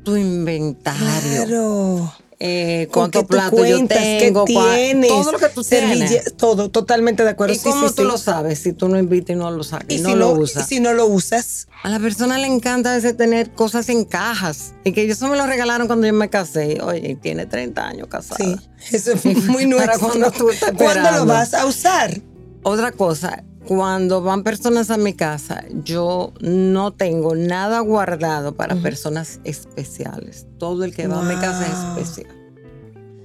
tu 0.03 0.17
inventario. 0.17 1.45
Claro. 1.45 2.13
Eh, 2.43 2.87
cuántos 2.91 3.25
platos 3.25 3.67
yo 3.67 3.85
tengo, 3.85 4.45
qué 4.45 4.53
tienes, 4.53 5.09
todo 5.09 5.31
lo 5.31 5.37
que 5.37 5.49
tú 5.49 5.63
tienes. 5.63 6.35
Todo, 6.37 6.71
totalmente 6.71 7.23
de 7.23 7.29
acuerdo. 7.29 7.53
¿Y 7.53 7.59
cómo 7.59 7.91
tú 7.91 8.03
lo 8.03 8.17
sabes 8.17 8.57
si 8.57 8.73
tú 8.73 8.89
no 8.89 8.97
invitas 8.97 9.35
y 9.35 9.37
no 9.37 9.51
lo 9.51 9.63
sacas? 9.63 9.85
Y, 9.89 9.99
no 9.99 10.09
si 10.09 10.15
lo 10.15 10.29
usas. 10.31 10.67
Si 10.67 10.79
no 10.79 10.91
lo 10.93 11.05
usas. 11.05 11.67
A 11.83 11.91
la 11.91 11.99
persona 11.99 12.39
le 12.39 12.47
encanta 12.47 12.93
a 12.93 12.95
veces 12.95 13.15
tener 13.15 13.51
cosas 13.51 13.89
en 13.89 14.05
cajas. 14.05 14.73
Y 14.83 14.91
que 14.91 15.05
eso 15.07 15.27
me 15.27 15.37
lo 15.37 15.45
regalaron 15.45 15.85
cuando 15.85 16.07
yo 16.07 16.13
me 16.13 16.31
casé. 16.31 16.81
Oye, 16.81 17.15
tiene 17.21 17.45
30 17.45 17.87
años 17.87 18.07
casada. 18.07 18.37
Sí, 18.37 18.55
eso 18.91 19.11
es 19.11 19.23
muy 19.45 19.65
estás 19.71 19.99
¿Cuándo 19.99 21.11
lo 21.11 21.25
vas 21.27 21.53
a 21.53 21.67
usar? 21.67 22.19
Otra 22.63 22.91
cosa, 22.91 23.43
cuando 23.67 24.21
van 24.21 24.43
personas 24.43 24.89
a 24.89 24.97
mi 24.97 25.13
casa, 25.13 25.63
yo 25.83 26.33
no 26.39 26.91
tengo 26.93 27.35
nada 27.35 27.79
guardado 27.79 28.55
para 28.55 28.75
personas 28.75 29.39
especiales. 29.43 30.47
Todo 30.57 30.83
el 30.83 30.95
que 30.95 31.07
va 31.07 31.21
a 31.21 31.23
mi 31.23 31.35
casa 31.35 31.65
es 31.67 32.03
especial. 32.03 32.35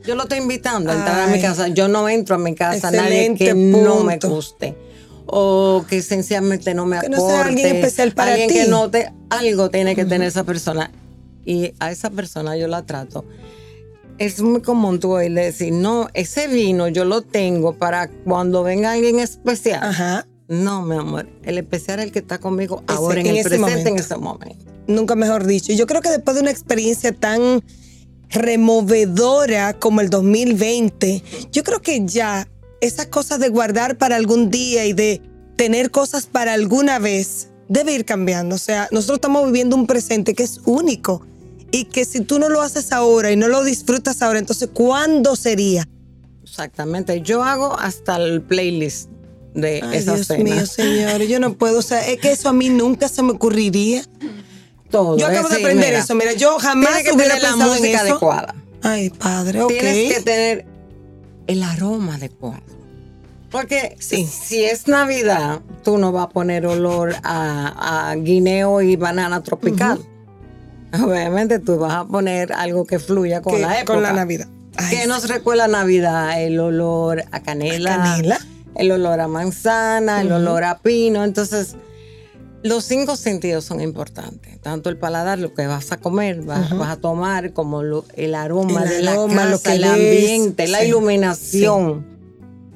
Yo 0.04 0.14
lo 0.14 0.22
estoy 0.22 0.38
invitando 0.38 0.92
a 0.92 0.94
entrar 0.94 1.20
a 1.20 1.26
mi 1.26 1.40
casa. 1.40 1.68
Yo 1.68 1.88
no 1.88 2.08
entro 2.08 2.36
a 2.36 2.38
mi 2.38 2.54
casa 2.54 2.90
nadie 2.90 3.34
que 3.34 3.54
no 3.54 4.04
me 4.04 4.18
guste. 4.18 4.76
O 5.26 5.84
que 5.88 6.02
sencillamente 6.02 6.72
no 6.74 6.86
me 6.86 6.98
aporte. 6.98 7.16
Que 7.16 7.20
no 7.20 7.28
sea 7.28 7.44
alguien 7.46 7.76
especial 7.76 8.12
para 8.12 8.30
alguien 8.32 8.48
ti. 8.48 8.54
que 8.54 8.66
note, 8.68 9.12
algo 9.30 9.70
tiene 9.70 9.96
que 9.96 10.04
tener 10.04 10.28
esa 10.28 10.44
persona. 10.44 10.92
Y 11.44 11.72
a 11.80 11.90
esa 11.90 12.10
persona 12.10 12.56
yo 12.56 12.68
la 12.68 12.86
trato 12.86 13.24
es 14.18 14.40
muy 14.40 14.62
común 14.62 15.00
tú 15.00 15.12
oírle 15.12 15.44
decir, 15.44 15.72
no, 15.72 16.08
ese 16.14 16.48
vino 16.48 16.88
yo 16.88 17.04
lo 17.04 17.22
tengo 17.22 17.74
para 17.74 18.08
cuando 18.08 18.62
venga 18.62 18.92
alguien 18.92 19.18
especial. 19.18 19.82
Ajá. 19.82 20.26
No, 20.48 20.82
mi 20.82 20.96
amor, 20.96 21.28
el 21.42 21.58
especial 21.58 21.98
es 21.98 22.06
el 22.06 22.12
que 22.12 22.20
está 22.20 22.38
conmigo 22.38 22.84
ahora, 22.86 23.20
en, 23.20 23.26
el 23.26 23.42
presente, 23.42 23.88
en 23.88 23.98
ese 23.98 24.16
momento. 24.16 24.64
Nunca 24.86 25.16
mejor 25.16 25.44
dicho. 25.44 25.72
Yo 25.72 25.86
creo 25.86 26.00
que 26.00 26.10
después 26.10 26.36
de 26.36 26.42
una 26.42 26.52
experiencia 26.52 27.12
tan 27.12 27.64
removedora 28.30 29.74
como 29.74 30.00
el 30.00 30.08
2020, 30.08 31.22
yo 31.50 31.64
creo 31.64 31.82
que 31.82 32.06
ya 32.06 32.48
esas 32.80 33.06
cosas 33.06 33.40
de 33.40 33.48
guardar 33.48 33.98
para 33.98 34.14
algún 34.16 34.50
día 34.50 34.86
y 34.86 34.92
de 34.92 35.20
tener 35.56 35.90
cosas 35.90 36.26
para 36.26 36.52
alguna 36.52 37.00
vez 37.00 37.48
debe 37.68 37.94
ir 37.94 38.04
cambiando. 38.04 38.54
O 38.54 38.58
sea, 38.58 38.88
nosotros 38.92 39.16
estamos 39.16 39.46
viviendo 39.46 39.74
un 39.74 39.88
presente 39.88 40.34
que 40.34 40.44
es 40.44 40.60
único 40.64 41.26
y 41.70 41.84
que 41.84 42.04
si 42.04 42.20
tú 42.20 42.38
no 42.38 42.48
lo 42.48 42.62
haces 42.62 42.92
ahora 42.92 43.30
y 43.32 43.36
no 43.36 43.48
lo 43.48 43.62
disfrutas 43.64 44.22
ahora, 44.22 44.38
entonces 44.38 44.68
¿cuándo 44.72 45.36
sería? 45.36 45.86
Exactamente. 46.42 47.20
Yo 47.22 47.42
hago 47.42 47.78
hasta 47.78 48.16
el 48.16 48.42
playlist 48.42 49.10
de 49.54 49.80
Ay, 49.82 49.98
esa 49.98 50.14
Dios 50.14 50.26
cena. 50.28 50.44
mío, 50.44 50.66
señor, 50.66 51.22
yo 51.22 51.40
no 51.40 51.54
puedo, 51.54 51.78
o 51.78 51.82
sea, 51.82 52.06
es 52.06 52.18
que 52.20 52.30
eso 52.32 52.48
a 52.48 52.52
mí 52.52 52.68
nunca 52.68 53.08
se 53.08 53.22
me 53.22 53.32
ocurriría. 53.32 54.02
Todo. 54.90 55.18
Yo 55.18 55.26
acabo 55.26 55.48
de 55.48 55.56
aprender 55.56 55.88
mira, 55.90 55.98
eso, 55.98 56.14
mira, 56.14 56.32
yo 56.34 56.58
jamás 56.58 57.02
que 57.02 57.12
hubiera 57.12 57.38
la 57.40 57.50
en 57.50 57.58
música 57.58 57.88
eso. 57.88 58.00
adecuada. 58.12 58.54
Ay, 58.82 59.10
padre, 59.10 59.60
ok. 59.62 59.68
Tienes 59.72 60.14
que 60.14 60.20
tener 60.22 60.66
el 61.48 61.62
aroma 61.62 62.14
adecuado. 62.14 62.62
Porque 63.50 63.96
Sí. 63.98 64.26
si 64.26 64.64
es 64.64 64.86
Navidad, 64.86 65.60
tú 65.82 65.98
no 65.98 66.12
vas 66.12 66.26
a 66.26 66.28
poner 66.28 66.66
olor 66.66 67.14
a, 67.24 68.10
a 68.10 68.14
guineo 68.16 68.80
y 68.82 68.96
banana 68.96 69.42
tropical. 69.42 69.98
Obviamente 71.02 71.58
tú 71.58 71.78
vas 71.78 71.92
a 71.94 72.04
poner 72.06 72.52
algo 72.52 72.84
que 72.86 72.98
fluya 72.98 73.42
con 73.42 73.54
Que- 73.54 73.60
la 73.62 73.78
época. 73.80 73.94
Con 73.94 74.02
la 74.02 74.12
Navidad. 74.12 74.48
Ay, 74.76 74.96
¿Qué 74.96 75.06
nos 75.06 75.28
recuerda 75.28 75.68
Navidad? 75.68 76.40
El 76.42 76.58
olor 76.60 77.24
a 77.32 77.40
canela, 77.42 77.96
canela. 77.96 78.38
el 78.74 78.90
olor 78.92 79.20
a 79.20 79.28
manzana, 79.28 80.20
el 80.20 80.30
olor 80.32 80.64
a 80.64 80.78
pino. 80.78 81.24
Entonces, 81.24 81.76
los 82.62 82.84
cinco 82.84 83.16
sentidos 83.16 83.64
son 83.64 83.80
importantes. 83.80 84.60
Tanto 84.60 84.90
el 84.90 84.98
paladar, 84.98 85.38
lo 85.38 85.54
que 85.54 85.66
vas 85.66 85.92
a 85.92 85.96
comer, 85.98 86.42
vas, 86.42 86.76
vas 86.76 86.90
a 86.90 86.96
tomar, 86.96 87.52
como 87.54 87.82
lo- 87.82 88.04
el 88.16 88.34
aroma 88.34 88.82
El 88.82 88.88
de 88.88 89.02
la 89.02 89.12
aroma, 89.12 89.34
casa, 89.36 89.48
lo 89.50 89.60
que 89.62 89.72
el 89.72 89.84
ambiente, 89.84 90.66
la 90.66 90.80
Sí. 90.80 90.86
iluminación. 90.88 92.04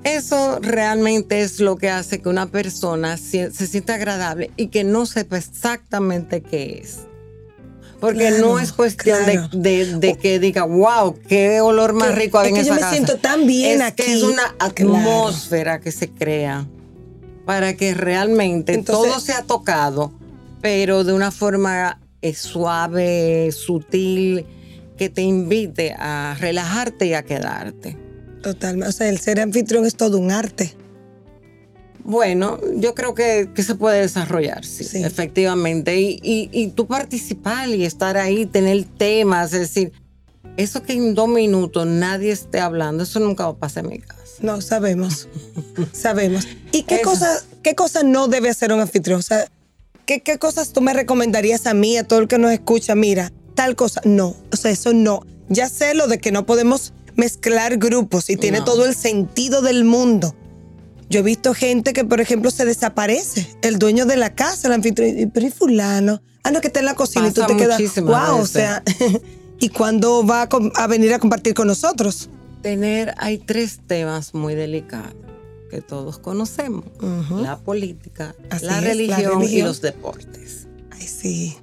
Eso 0.04 0.58
realmente 0.62 1.42
es 1.42 1.60
lo 1.60 1.76
que 1.76 1.90
hace 1.90 2.22
que 2.22 2.30
una 2.30 2.46
persona 2.46 3.18
se, 3.18 3.50
se 3.50 3.66
sienta 3.66 3.96
agradable 3.96 4.50
y 4.56 4.68
que 4.68 4.82
no 4.84 5.04
sepa 5.04 5.36
exactamente 5.36 6.40
qué 6.40 6.80
es. 6.82 7.00
Porque 8.00 8.28
Claro, 8.28 8.38
no 8.46 8.58
es 8.58 8.72
cuestión 8.72 9.26
de- 9.26 9.32
claro. 9.34 9.48
de, 9.52 9.86
de 9.98 10.16
que 10.16 10.38
diga, 10.38 10.64
wow, 10.64 11.18
qué 11.28 11.60
olor 11.60 11.92
más 11.92 12.10
Que- 12.10 12.14
rico 12.16 12.38
hay 12.38 12.46
es 12.46 12.50
en 12.50 12.56
que 12.56 12.64
yo 12.66 12.72
esa 12.72 12.74
me 12.74 12.80
casa". 12.80 12.92
siento 12.92 13.16
tan 13.18 13.46
bien 13.46 13.80
es 13.82 13.86
aquí. 13.86 14.02
Que 14.04 14.12
es 14.14 14.22
una 14.22 14.42
Claro. 14.58 14.94
atmósfera 14.96 15.80
que 15.80 15.92
se 15.92 16.08
crea 16.10 16.66
para 17.44 17.74
que 17.76 17.92
realmente 17.94 18.72
Entonces- 18.74 19.10
todo 19.12 19.20
sea 19.20 19.42
tocado, 19.42 20.12
pero 20.62 21.04
de 21.04 21.12
una 21.12 21.30
forma 21.30 22.00
eh, 22.22 22.34
suave, 22.34 23.50
sutil, 23.52 24.44
que 24.98 25.08
te 25.08 25.22
invite 25.22 25.94
a 25.98 26.36
relajarte 26.38 27.06
y 27.06 27.14
a 27.14 27.22
quedarte. 27.22 27.96
Totalmente. 28.42 28.88
O 28.88 28.92
sea, 28.92 29.08
el 29.08 29.18
ser 29.18 29.40
anfitrión 29.40 29.86
es 29.86 29.94
todo 29.94 30.18
un 30.18 30.30
arte. 30.30 30.74
Bueno, 32.04 32.58
yo 32.76 32.94
creo 32.94 33.14
que, 33.14 33.50
que 33.54 33.62
se 33.62 33.74
puede 33.74 34.00
desarrollar, 34.00 34.64
sí, 34.64 34.84
Sí. 34.84 35.02
efectivamente. 35.04 36.00
Y, 36.00 36.18
y, 36.22 36.48
y 36.52 36.68
tú 36.68 36.86
participar 36.86 37.68
y 37.68 37.84
estar 37.84 38.16
ahí, 38.16 38.46
tener 38.46 38.84
temas, 38.84 39.52
es 39.52 39.60
decir, 39.60 39.92
eso 40.56 40.82
que 40.82 40.94
en 40.94 41.14
dos 41.14 41.28
minutos 41.28 41.86
nadie 41.86 42.32
esté 42.32 42.60
hablando, 42.60 43.04
eso 43.04 43.20
nunca 43.20 43.44
va 43.44 43.50
a 43.50 43.56
pasar 43.56 43.84
en 43.84 43.90
mi 43.90 43.98
casa. 43.98 44.20
No, 44.40 44.60
sabemos. 44.60 45.28
sabemos. 45.92 46.46
¿Y 46.72 46.82
qué 46.84 47.00
cosas 47.02 47.44
qué 47.62 47.74
cosa 47.74 48.02
no 48.02 48.26
debe 48.28 48.48
hacer 48.48 48.72
un 48.72 48.80
anfitrión? 48.80 49.18
O 49.18 49.22
sea, 49.22 49.46
¿qué, 50.06 50.20
¿qué 50.20 50.38
cosas 50.38 50.72
tú 50.72 50.80
me 50.80 50.92
recomendarías 50.94 51.66
a 51.66 51.74
mí, 51.74 51.96
a 51.98 52.04
todo 52.04 52.20
el 52.20 52.28
que 52.28 52.38
nos 52.38 52.50
escucha? 52.52 52.94
Mira, 52.94 53.32
tal 53.54 53.76
cosa. 53.76 54.00
No, 54.04 54.34
o 54.52 54.56
sea, 54.56 54.70
eso 54.70 54.92
no. 54.94 55.20
Ya 55.48 55.68
sé 55.68 55.94
lo 55.94 56.06
de 56.08 56.18
que 56.18 56.32
no 56.32 56.46
podemos 56.46 56.92
mezclar 57.16 57.76
grupos 57.76 58.30
y 58.30 58.36
tiene 58.36 58.60
No. 58.60 58.64
todo 58.64 58.86
el 58.86 58.94
sentido 58.94 59.60
del 59.62 59.84
mundo. 59.84 60.34
Yo 61.10 61.20
he 61.20 61.22
visto 61.22 61.52
gente 61.54 61.92
que, 61.92 62.04
por 62.04 62.20
ejemplo, 62.20 62.50
se 62.52 62.64
desaparece. 62.64 63.54
El 63.62 63.78
dueño 63.78 64.06
de 64.06 64.16
la 64.16 64.34
casa, 64.34 64.68
el 64.68 64.74
anfitrión. 64.74 65.30
Pero 65.34 65.46
¿y 65.46 65.50
fulano? 65.50 66.22
Ah, 66.44 66.52
no, 66.52 66.60
que 66.60 66.68
está 66.68 66.80
en 66.80 66.86
la 66.86 66.94
cocina 66.94 67.26
y 67.28 67.32
tú 67.32 67.40
Pasa 67.42 67.54
te 67.54 67.60
quedas. 67.60 67.96
Wow, 67.96 68.36
o 68.36 68.38
veces. 68.38 68.50
sea. 68.50 68.82
¿Y 69.58 69.68
cuándo 69.68 70.24
va 70.24 70.42
a, 70.42 70.48
a 70.76 70.86
venir 70.86 71.12
a 71.12 71.18
compartir 71.18 71.52
con 71.52 71.66
nosotros? 71.66 72.30
Tener, 72.62 73.14
hay 73.18 73.38
tres 73.38 73.80
temas 73.86 74.32
muy 74.34 74.54
delicados 74.54 75.14
que 75.70 75.80
todos 75.82 76.18
conocemos. 76.18 76.84
Ujú. 77.02 77.40
La 77.42 77.58
política, 77.58 78.34
la 78.48 78.56
es, 78.56 78.62
la 78.62 78.80
religión, 78.80 79.18
y 79.20 79.44
religión. 79.44 79.66
los 79.68 79.80
deportes. 79.80 80.66
Ay, 80.90 81.06
sí. 81.06 81.56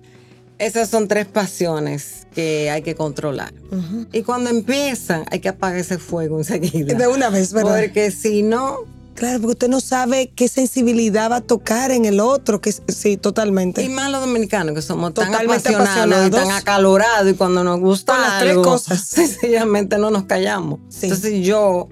Esas 0.60 0.90
son 0.90 1.08
tres 1.08 1.26
pasiones 1.28 2.28
que 2.34 2.70
hay 2.70 2.82
que 2.82 2.96
controlar. 2.96 3.54
Ujú. 3.72 4.08
Y 4.12 4.24
cuando 4.24 4.50
empiezan, 4.50 5.24
hay 5.32 5.40
que 5.40 5.50
apagar 5.50 5.78
ese 5.80 5.98
fuego 5.98 6.38
enseguida. 6.40 6.96
De 6.98 7.08
una 7.08 7.30
vez, 7.30 7.54
¿verdad? 7.54 7.80
Porque 7.82 8.12
si 8.12 8.44
no, 8.44 8.80
Claro, 9.18 9.40
porque 9.40 9.54
usted 9.54 9.70
no 9.70 9.82
sabe 9.82 10.32
qué 10.36 10.48
sensibilidad 10.48 11.32
va 11.32 11.38
a 11.38 11.42
tocar 11.42 11.90
en 11.90 12.06
el 12.06 12.20
otro, 12.20 12.62
que 12.62 12.72
sí, 12.72 13.18
totalmente. 13.18 13.82
Y 13.82 13.90
más 13.90 14.12
los 14.12 14.22
dominicanos, 14.22 14.76
que 14.76 14.84
somos 14.84 15.12
tan 15.16 15.32
Totalmente 15.32 15.74
apasionados, 15.74 16.28
y 16.28 16.30
tan 16.30 16.52
acalorados, 16.52 17.32
y 17.32 17.34
cuando 17.34 17.64
nos 17.64 17.80
gusta 17.80 18.14
Con 18.14 18.22
las 18.22 18.40
tres 18.40 18.52
algo, 18.52 18.64
cosas. 18.64 19.02
sencillamente 19.08 19.98
no 19.98 20.12
nos 20.12 20.26
callamos. 20.26 20.82
Sí. 20.90 21.08
Entonces 21.08 21.44
yo 21.44 21.90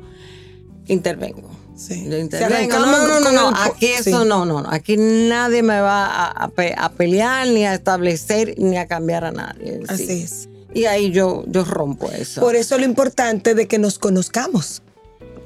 intervengo. 0.86 1.50
Sí. 1.76 2.08
Yo 2.08 2.20
intervengo. 2.20 2.78
No, 2.78 3.08
no, 3.08 3.20
no, 3.20 3.32
no, 3.32 3.50
aquí 3.58 3.88
eso 3.88 4.24
no, 4.24 4.46
no, 4.46 4.62
no. 4.62 4.70
Aquí 4.70 4.96
nadie 4.96 5.64
me 5.64 5.82
va 5.82 6.06
a, 6.06 6.46
a, 6.46 6.90
pelear, 6.92 7.48
ni 7.48 7.66
a 7.66 7.74
establecer, 7.74 8.54
ni 8.60 8.78
a 8.78 8.86
cambiar 8.86 9.26
a 9.26 9.32
nadie. 9.32 9.82
Así 9.88 10.22
es. 10.22 10.48
Y 10.76 10.86
ahí 10.86 11.10
yo, 11.10 11.44
yo 11.48 11.64
rompo 11.64 12.12
eso. 12.12 12.40
Por 12.42 12.56
eso 12.56 12.78
lo 12.78 12.86
importante 12.86 13.56
de 13.56 13.68
que 13.68 13.80
nos 13.80 13.98
conozcamos 13.98 14.84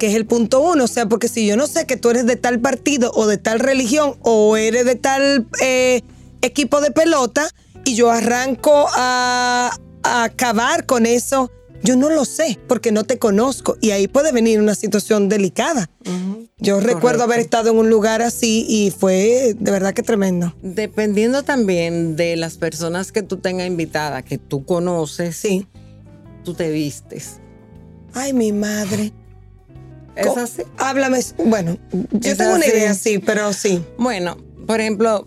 que 0.00 0.06
es 0.06 0.14
el 0.14 0.24
punto 0.24 0.60
uno. 0.62 0.84
O 0.84 0.88
sea, 0.88 1.06
porque 1.06 1.28
si 1.28 1.46
yo 1.46 1.56
no 1.56 1.66
sé 1.66 1.86
que 1.86 1.96
tú 1.96 2.08
eres 2.08 2.26
de 2.26 2.34
tal 2.34 2.58
partido 2.58 3.12
o 3.14 3.26
de 3.26 3.36
tal 3.36 3.60
religión 3.60 4.16
o 4.22 4.56
eres 4.56 4.86
de 4.86 4.96
tal 4.96 5.46
eh, 5.62 6.00
equipo 6.40 6.80
de 6.80 6.90
pelota 6.90 7.46
y 7.84 7.94
yo 7.94 8.10
arranco 8.10 8.88
a, 8.96 9.70
a 10.02 10.24
acabar 10.24 10.86
con 10.86 11.04
eso, 11.04 11.50
yo 11.82 11.96
no 11.96 12.08
lo 12.08 12.24
sé 12.24 12.58
porque 12.66 12.92
no 12.92 13.04
te 13.04 13.18
conozco 13.18 13.76
y 13.82 13.90
ahí 13.90 14.08
puede 14.08 14.32
venir 14.32 14.58
una 14.58 14.74
situación 14.74 15.28
delicada. 15.28 15.90
Yo 16.56 16.80
recuerdo 16.80 17.24
haber 17.24 17.40
estado 17.40 17.70
en 17.70 17.76
un 17.76 17.90
lugar 17.90 18.22
así 18.22 18.64
y 18.68 18.90
fue 18.90 19.54
de 19.58 19.70
verdad 19.70 19.92
que 19.92 20.02
tremendo. 20.02 20.54
Dependiendo 20.62 21.42
también 21.42 22.16
de 22.16 22.36
las 22.36 22.56
personas 22.56 23.12
que 23.12 23.22
tú 23.22 23.36
tengas 23.36 23.66
invitadas, 23.66 24.24
que 24.24 24.38
tú 24.38 24.64
conoces, 24.64 25.36
sí. 25.36 25.66
tú 26.42 26.54
te 26.54 26.70
vistes. 26.70 27.40
Ay, 28.14 28.32
mi 28.32 28.52
madre. 28.52 29.12
¿Es 30.16 30.36
así? 30.36 30.62
Háblame. 30.78 31.20
Bueno, 31.38 31.78
yo 32.12 32.36
tengo 32.36 32.54
una 32.54 32.66
idea, 32.66 32.94
sí, 32.94 33.18
pero 33.18 33.52
sí. 33.52 33.82
Bueno, 33.98 34.36
por 34.66 34.80
ejemplo, 34.80 35.26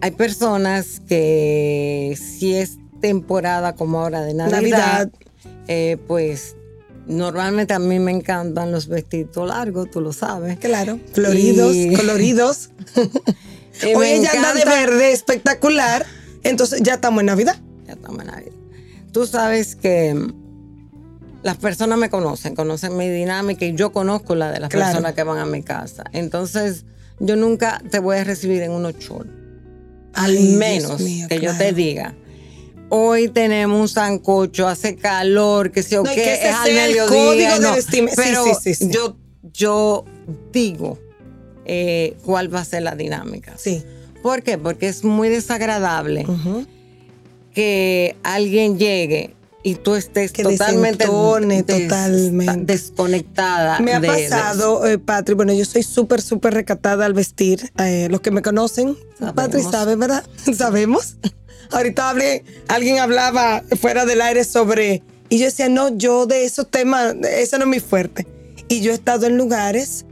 hay 0.00 0.12
personas 0.12 1.00
que 1.08 2.18
si 2.18 2.54
es 2.54 2.78
temporada 3.00 3.74
como 3.74 4.00
ahora 4.00 4.22
de 4.22 4.34
Navidad, 4.34 5.10
eh, 5.68 5.96
pues 6.06 6.56
normalmente 7.06 7.74
a 7.74 7.78
mí 7.78 7.98
me 7.98 8.12
encantan 8.12 8.72
los 8.72 8.88
vestidos 8.88 9.48
largos, 9.48 9.90
tú 9.90 10.00
lo 10.00 10.12
sabes. 10.12 10.58
Claro, 10.58 10.98
floridos, 11.12 11.74
coloridos. 11.96 12.70
Hoy 13.96 14.08
ella 14.08 14.30
anda 14.34 14.54
de 14.54 14.64
verde 14.64 15.12
espectacular, 15.12 16.04
entonces 16.42 16.82
ya 16.82 16.94
estamos 16.94 17.20
en 17.20 17.26
Navidad. 17.26 17.56
Ya 17.86 17.94
estamos 17.94 18.20
en 18.20 18.26
Navidad. 18.26 18.52
Tú 19.12 19.26
sabes 19.26 19.74
que 19.74 20.14
las 21.42 21.56
personas 21.56 21.98
me 21.98 22.10
conocen, 22.10 22.54
conocen 22.54 22.96
mi 22.96 23.08
dinámica 23.08 23.64
y 23.64 23.74
yo 23.74 23.92
conozco 23.92 24.34
la 24.34 24.50
de 24.50 24.60
las 24.60 24.70
personas 24.70 25.14
que 25.14 25.22
van 25.22 25.38
a 25.38 25.46
mi 25.46 25.62
casa. 25.62 26.04
Entonces, 26.12 26.84
yo 27.18 27.36
nunca 27.36 27.82
te 27.90 27.98
voy 27.98 28.18
a 28.18 28.24
recibir 28.24 28.62
en 28.62 28.72
un 28.72 28.84
ocho. 28.86 29.24
Al 30.12 30.38
menos 30.38 31.00
que 31.28 31.40
yo 31.40 31.56
te 31.56 31.72
diga. 31.72 32.14
Hoy 32.88 33.28
tenemos 33.28 33.80
un 33.80 33.88
sancocho, 33.88 34.66
hace 34.66 34.96
calor, 34.96 35.70
que 35.70 35.84
sé 35.84 35.98
o 35.98 36.02
qué, 36.02 36.34
es 36.34 36.54
al 36.54 36.72
mediodía. 36.72 37.58
No, 37.60 37.74
pero 38.16 38.44
yo, 38.90 39.16
yo 39.52 40.04
digo 40.52 40.98
eh, 41.64 42.16
cuál 42.24 42.52
va 42.52 42.60
a 42.60 42.64
ser 42.64 42.82
la 42.82 42.96
dinámica. 42.96 43.54
Sí. 43.56 43.84
¿Por 44.22 44.42
qué? 44.42 44.58
Porque 44.58 44.88
es 44.88 45.04
muy 45.04 45.28
desagradable 45.28 46.26
que 47.54 48.16
alguien 48.24 48.76
llegue 48.78 49.36
y 49.62 49.74
tú 49.74 49.94
estés 49.94 50.32
totalmente, 50.32 51.06
totalmente 51.06 52.56
desconectada. 52.58 53.78
Me 53.80 53.94
ha 53.94 54.00
pasado, 54.00 54.86
eh, 54.86 54.98
Patri, 54.98 55.34
bueno, 55.34 55.52
yo 55.52 55.64
soy 55.64 55.82
súper, 55.82 56.22
súper 56.22 56.54
recatada 56.54 57.04
al 57.04 57.12
vestir. 57.12 57.70
Eh, 57.78 58.08
los 58.10 58.20
que 58.20 58.30
me 58.30 58.42
conocen, 58.42 58.96
Patri 59.34 59.62
sabe, 59.62 59.96
¿verdad? 59.96 60.24
Sabemos. 60.56 61.16
Ahorita 61.70 62.10
hablé, 62.10 62.44
alguien 62.68 62.98
hablaba 62.98 63.62
fuera 63.80 64.04
del 64.04 64.22
aire 64.22 64.44
sobre, 64.44 65.02
y 65.28 65.38
yo 65.38 65.44
decía, 65.44 65.68
no, 65.68 65.96
yo 65.96 66.26
de 66.26 66.44
esos 66.44 66.68
temas, 66.68 67.14
eso 67.30 67.58
no 67.58 67.64
es 67.64 67.70
mi 67.70 67.80
fuerte. 67.80 68.26
Y 68.68 68.80
yo 68.80 68.90
he 68.92 68.94
estado 68.94 69.26
en 69.26 69.36
lugares 69.36 70.04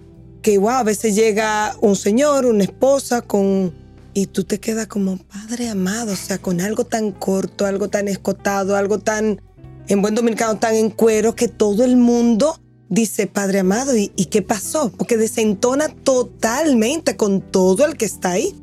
que, 0.42 0.58
wow, 0.58 0.70
a 0.70 0.82
veces 0.84 1.14
llega 1.14 1.74
un 1.80 1.96
señor, 1.96 2.46
una 2.46 2.64
esposa 2.64 3.22
con 3.22 3.74
y 4.18 4.26
tú 4.26 4.42
te 4.42 4.58
quedas 4.58 4.88
como 4.88 5.16
padre 5.16 5.68
amado, 5.68 6.12
o 6.12 6.16
sea, 6.16 6.38
con 6.38 6.60
algo 6.60 6.84
tan 6.84 7.12
corto, 7.12 7.66
algo 7.66 7.88
tan 7.88 8.08
escotado, 8.08 8.74
algo 8.74 8.98
tan, 8.98 9.40
en 9.86 10.02
buen 10.02 10.16
dominicano, 10.16 10.58
tan 10.58 10.74
en 10.74 10.90
cuero, 10.90 11.36
que 11.36 11.46
todo 11.46 11.84
el 11.84 11.96
mundo 11.96 12.58
dice, 12.88 13.28
padre 13.28 13.60
amado, 13.60 13.96
¿y, 13.96 14.08
qué 14.08 14.42
pasó? 14.42 14.90
Porque 14.90 15.16
desentona 15.16 15.88
totalmente 15.88 17.16
con 17.16 17.40
todo 17.40 17.86
el 17.86 17.96
que 17.96 18.06
está 18.06 18.32
ahí. 18.32 18.56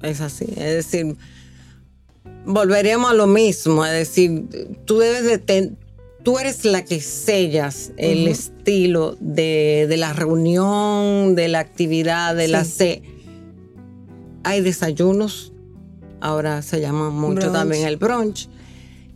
Es 0.00 0.22
así, 0.22 0.46
es 0.56 0.86
decir, 0.86 1.14
volveríamos 2.46 3.10
a 3.10 3.14
lo 3.14 3.26
mismo, 3.26 3.84
es 3.84 3.92
decir, 3.92 4.46
tú 4.86 4.96
debes 4.96 5.24
de... 5.24 5.72
tú 6.22 6.38
eres 6.38 6.64
la 6.64 6.86
que 6.86 7.02
sellas 7.02 7.92
el 7.98 8.28
estilo 8.28 9.14
de, 9.20 9.94
la 9.98 10.14
reunión, 10.14 11.34
de 11.34 11.48
la 11.48 11.58
actividad, 11.58 12.34
de 12.34 12.48
la 12.48 12.64
C 12.64 13.02
hay 14.44 14.60
desayunos, 14.60 15.52
ahora 16.20 16.62
se 16.62 16.80
llama 16.80 17.10
mucho 17.10 17.52
también 17.52 17.86
el 17.86 17.96
brunch. 17.96 18.48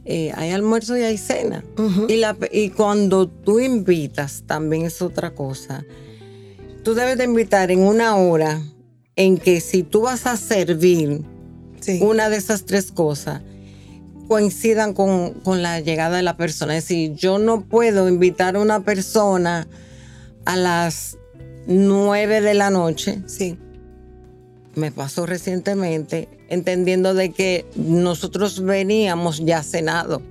Eh, 0.06 0.32
hay 0.34 0.50
almuerzo 0.50 0.98
y 0.98 1.02
hay 1.02 1.16
cena. 1.16 1.64
y, 2.08 2.16
la, 2.16 2.36
y 2.52 2.70
cuando 2.70 3.28
tú 3.28 3.58
invitas, 3.60 4.44
también 4.46 4.84
es 4.84 5.00
otra 5.00 5.34
cosa. 5.34 5.84
Tú 6.82 6.94
debes 6.94 7.16
de 7.16 7.24
invitar 7.24 7.70
en 7.70 7.80
una 7.80 8.16
hora 8.16 8.60
en 9.16 9.38
que 9.38 9.60
si 9.60 9.82
tú 9.82 10.02
vas 10.02 10.26
a 10.26 10.36
servir 10.36 11.22
una 12.00 12.28
de 12.28 12.36
esas 12.36 12.64
tres 12.64 12.90
cosas, 12.92 13.40
coincidan 14.28 14.92
con, 14.94 15.34
con, 15.40 15.62
la 15.62 15.80
llegada 15.80 16.16
de 16.18 16.22
la 16.22 16.36
persona. 16.36 16.76
Es 16.76 16.84
decir, 16.84 17.14
yo 17.14 17.38
no 17.38 17.62
puedo 17.62 18.08
invitar 18.08 18.56
a 18.56 18.60
una 18.60 18.80
persona 18.80 19.66
a 20.44 20.56
las 20.56 21.16
nueve 21.66 22.40
de 22.42 22.54
la 22.54 22.70
noche. 22.70 23.22
Sí 23.26 23.58
me 24.76 24.92
pasó 24.92 25.26
recientemente, 25.26 26.28
entendiendo 26.48 27.14
de 27.14 27.32
que 27.32 27.66
nosotros 27.76 28.62
veníamos 28.62 29.44
ya 29.44 29.62
cenado. 29.62 30.22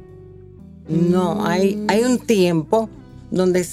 No, 0.87 1.45
hay, 1.45 1.83
hay 1.87 2.03
un 2.03 2.19
tiempo 2.19 2.89
donde 3.31 3.65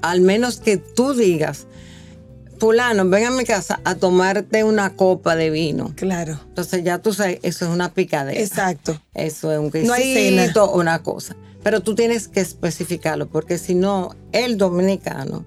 al 0.00 0.20
menos 0.20 0.58
que 0.58 0.78
tú 0.78 1.14
digas, 1.14 1.66
fulano, 2.58 3.08
ven 3.08 3.26
a 3.26 3.30
mi 3.30 3.44
casa 3.44 3.80
a 3.84 3.96
tomarte 3.96 4.64
una 4.64 4.94
copa 4.96 5.36
de 5.36 5.50
vino. 5.50 5.92
Claro. 5.96 6.38
Entonces 6.48 6.84
ya 6.84 6.98
tú 6.98 7.12
sabes, 7.12 7.38
eso 7.42 7.64
es 7.66 7.70
una 7.70 7.92
picadera. 7.92 8.40
Exacto. 8.40 9.00
Eso 9.14 9.52
es 9.52 9.58
un 9.58 9.70
quesito, 9.70 10.66
no 10.66 10.72
una 10.72 11.02
cosa. 11.02 11.36
Pero 11.62 11.80
tú 11.80 11.94
tienes 11.94 12.28
que 12.28 12.40
especificarlo, 12.40 13.28
porque 13.28 13.58
si 13.58 13.74
no, 13.74 14.16
el 14.32 14.58
dominicano 14.58 15.44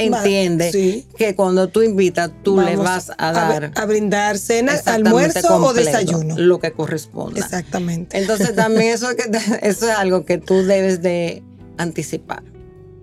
entiende 0.00 1.04
que 1.16 1.34
cuando 1.34 1.68
tú 1.68 1.82
invitas, 1.82 2.30
tú 2.42 2.60
le 2.60 2.76
vas 2.76 3.12
a 3.16 3.32
dar. 3.32 3.72
A, 3.74 3.84
brindar 3.86 4.38
cena, 4.38 4.74
almuerzo 4.86 5.56
o 5.56 5.72
desayuno. 5.72 6.36
Lo 6.38 6.58
que 6.58 6.72
corresponda. 6.72 7.40
Exactamente. 7.40 8.18
Entonces 8.18 8.54
también 8.54 8.94
eso, 8.94 9.08
eso 9.62 9.90
es 9.90 9.96
algo 9.96 10.24
que 10.24 10.38
tú 10.38 10.62
debes 10.62 11.02
de 11.02 11.42
anticipar. 11.78 12.42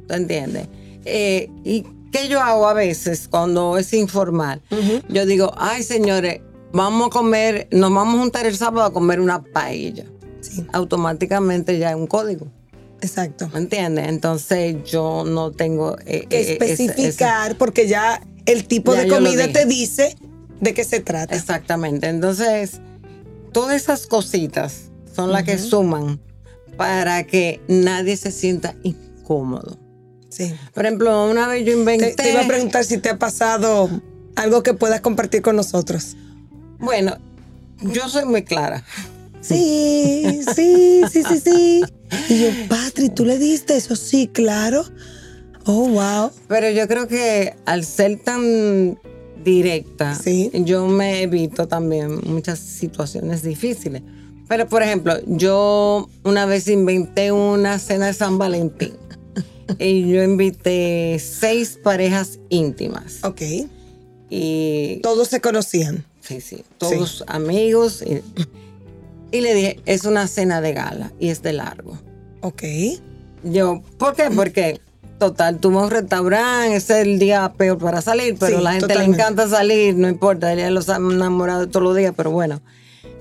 ¿Tú 0.08 0.14
entiendes? 0.14 0.68
Eh, 1.06 1.50
y 1.64 1.86
qué 2.12 2.28
yo 2.28 2.42
hago 2.42 2.68
a 2.68 2.74
veces 2.74 3.28
cuando 3.28 3.78
es 3.78 3.94
informal. 3.94 4.62
Yo 5.10 5.26
digo, 5.26 5.54
ay 5.58 5.84
señores, 5.84 6.42
vamos 6.74 7.08
a 7.08 7.10
comer, 7.10 7.68
nos 7.72 7.94
vamos 7.94 8.16
a 8.16 8.20
juntar 8.20 8.46
el 8.46 8.56
sábado 8.56 8.86
a 8.86 8.94
comer 8.94 9.20
una 9.20 9.44
paella. 9.44 10.06
Automáticamente 10.74 11.78
ya 11.78 11.92
es 11.92 11.96
un 11.96 12.08
código. 12.08 12.48
Exacto. 13.02 13.50
¿Me 13.54 13.60
entiendes? 13.60 14.08
Entonces 14.08 14.78
yo 14.86 15.24
no 15.26 15.52
tengo 15.52 15.98
eh, 16.06 16.26
que 16.28 16.42
eh, 16.42 16.54
especificar 16.54 17.58
porque 17.58 17.88
ya 17.88 18.22
el 18.46 18.68
tipo 18.68 18.96
de 18.96 19.08
comida 19.08 19.48
te 19.52 19.66
dice 19.66 20.16
de 20.60 20.74
qué 20.74 20.84
se 20.84 21.00
trata. 21.00 21.36
Exactamente. 21.36 22.08
Entonces, 22.08 22.80
todas 23.52 23.76
esas 23.76 24.08
cositas 24.08 24.92
son 25.16 25.32
las 25.32 25.44
que 25.44 25.58
suman 25.58 26.20
para 26.78 27.24
que 27.26 27.62
nadie 27.68 28.18
se 28.18 28.32
sienta 28.32 28.76
incómodo. 28.84 29.78
Sí. 30.30 30.54
Por 30.74 30.86
ejemplo, 30.86 31.30
una 31.30 31.48
vez 31.48 31.66
yo 31.66 31.74
inventé. 31.74 32.14
Te, 32.14 32.32
iba 32.32 32.42
a 32.42 32.48
preguntar 32.48 32.84
si 32.84 32.98
te 32.98 33.10
ha 33.10 33.18
pasado 33.18 33.90
algo 34.36 34.64
que 34.64 34.74
puedas 34.74 35.02
compartir 35.02 35.42
con 35.42 35.56
nosotros. 35.56 36.16
Bueno, 36.80 37.18
yo 37.82 38.08
soy 38.10 38.26
muy 38.26 38.44
clara. 38.44 38.84
Sí, 39.42 40.42
sí, 40.56 41.02
sí, 41.12 41.24
sí, 41.24 41.40
sí. 41.40 41.84
Y 42.30 42.42
yo, 42.42 42.50
Patri, 42.70 43.10
¿tú 43.10 43.26
le 43.26 43.38
diste 43.38 43.76
eso? 43.76 43.96
Sí, 43.96 44.28
claro. 44.28 44.86
Oh, 45.66 45.88
wow. 45.88 46.32
Pero 46.48 46.70
yo 46.72 46.88
creo 46.88 47.08
que 47.08 47.56
al 47.66 47.84
ser 47.84 48.20
tan 48.24 48.98
directa, 49.44 50.18
yo 50.54 50.88
me 50.88 51.22
evito 51.24 51.68
también 51.68 52.22
muchas 52.26 52.60
situaciones 52.60 53.44
difíciles. 53.44 54.02
Pero, 54.48 54.68
por 54.68 54.82
ejemplo, 54.82 55.16
yo 55.26 56.10
una 56.24 56.46
vez 56.46 56.68
inventé 56.68 57.32
una 57.32 57.80
cena 57.80 58.08
de 58.08 58.14
San 58.14 58.38
Valentín. 58.38 58.94
y 59.80 60.10
yo 60.10 60.24
invité 60.24 61.20
seis 61.20 61.78
parejas 61.82 62.40
íntimas. 62.50 63.24
Ok. 63.24 63.42
Y. 64.30 65.00
Todos 65.04 65.28
se 65.28 65.42
conocían. 65.42 66.06
Sí, 66.22 66.42
sí. 66.42 66.64
Todos 66.78 67.24
amigos. 67.28 68.02
Y, 68.02 68.22
y 69.32 69.42
le 69.42 69.54
dije, 69.54 69.80
es 69.86 70.06
una 70.06 70.28
cena 70.28 70.62
de 70.62 70.74
gala 70.74 71.12
y 71.20 71.30
es 71.30 71.42
de 71.42 71.54
largo. 71.54 71.98
Ok. 72.42 72.64
Yo, 73.44 73.84
¿por 73.98 74.16
qué? 74.16 74.30
Porque 74.36 74.82
Total, 75.18 75.58
tuvo 75.58 75.82
un 75.82 75.90
restaurante, 75.90 76.76
es 76.76 76.90
el 76.92 77.18
día 77.18 77.52
peor 77.58 77.80
para 77.80 78.02
salir, 78.02 78.36
pero 78.40 78.62
la 78.62 78.74
gente 78.74 78.94
le 78.94 79.04
encanta 79.04 79.48
salir, 79.48 79.96
no 79.96 80.08
importa, 80.08 80.54
ella 80.54 80.70
los 80.70 80.90
ha 80.90 80.98
enamorado 80.98 81.68
todos 81.68 81.84
los 81.84 81.98
días, 81.98 82.14
pero 82.16 82.30
bueno, 82.30 82.62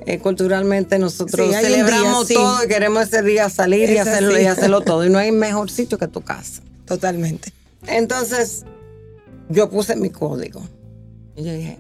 eh, 0.05 0.19
culturalmente 0.19 0.99
nosotros 0.99 1.51
celebramos 1.55 2.29
todo 2.29 2.65
y 2.65 2.69
queremos 2.69 3.05
ese 3.05 3.23
día 3.23 3.49
salir 3.49 3.89
y 3.91 3.97
hacerlo, 3.97 4.39
y 4.39 4.45
hacerlo 4.45 4.83
todo. 4.83 5.07
Y 5.07 5.11
no 5.11 5.19
hay 5.19 5.33
mejor 5.33 5.71
sitio 5.71 5.97
que 5.97 6.07
tu 6.07 6.21
casa. 6.21 6.61
Totalmente. 6.85 7.53
Entonces, 7.87 8.65
yo 9.49 9.71
puse 9.71 9.97
mi 9.97 10.11
código. 10.11 10.63
Y 11.35 11.45
yo 11.45 11.53
dije, 11.53 11.79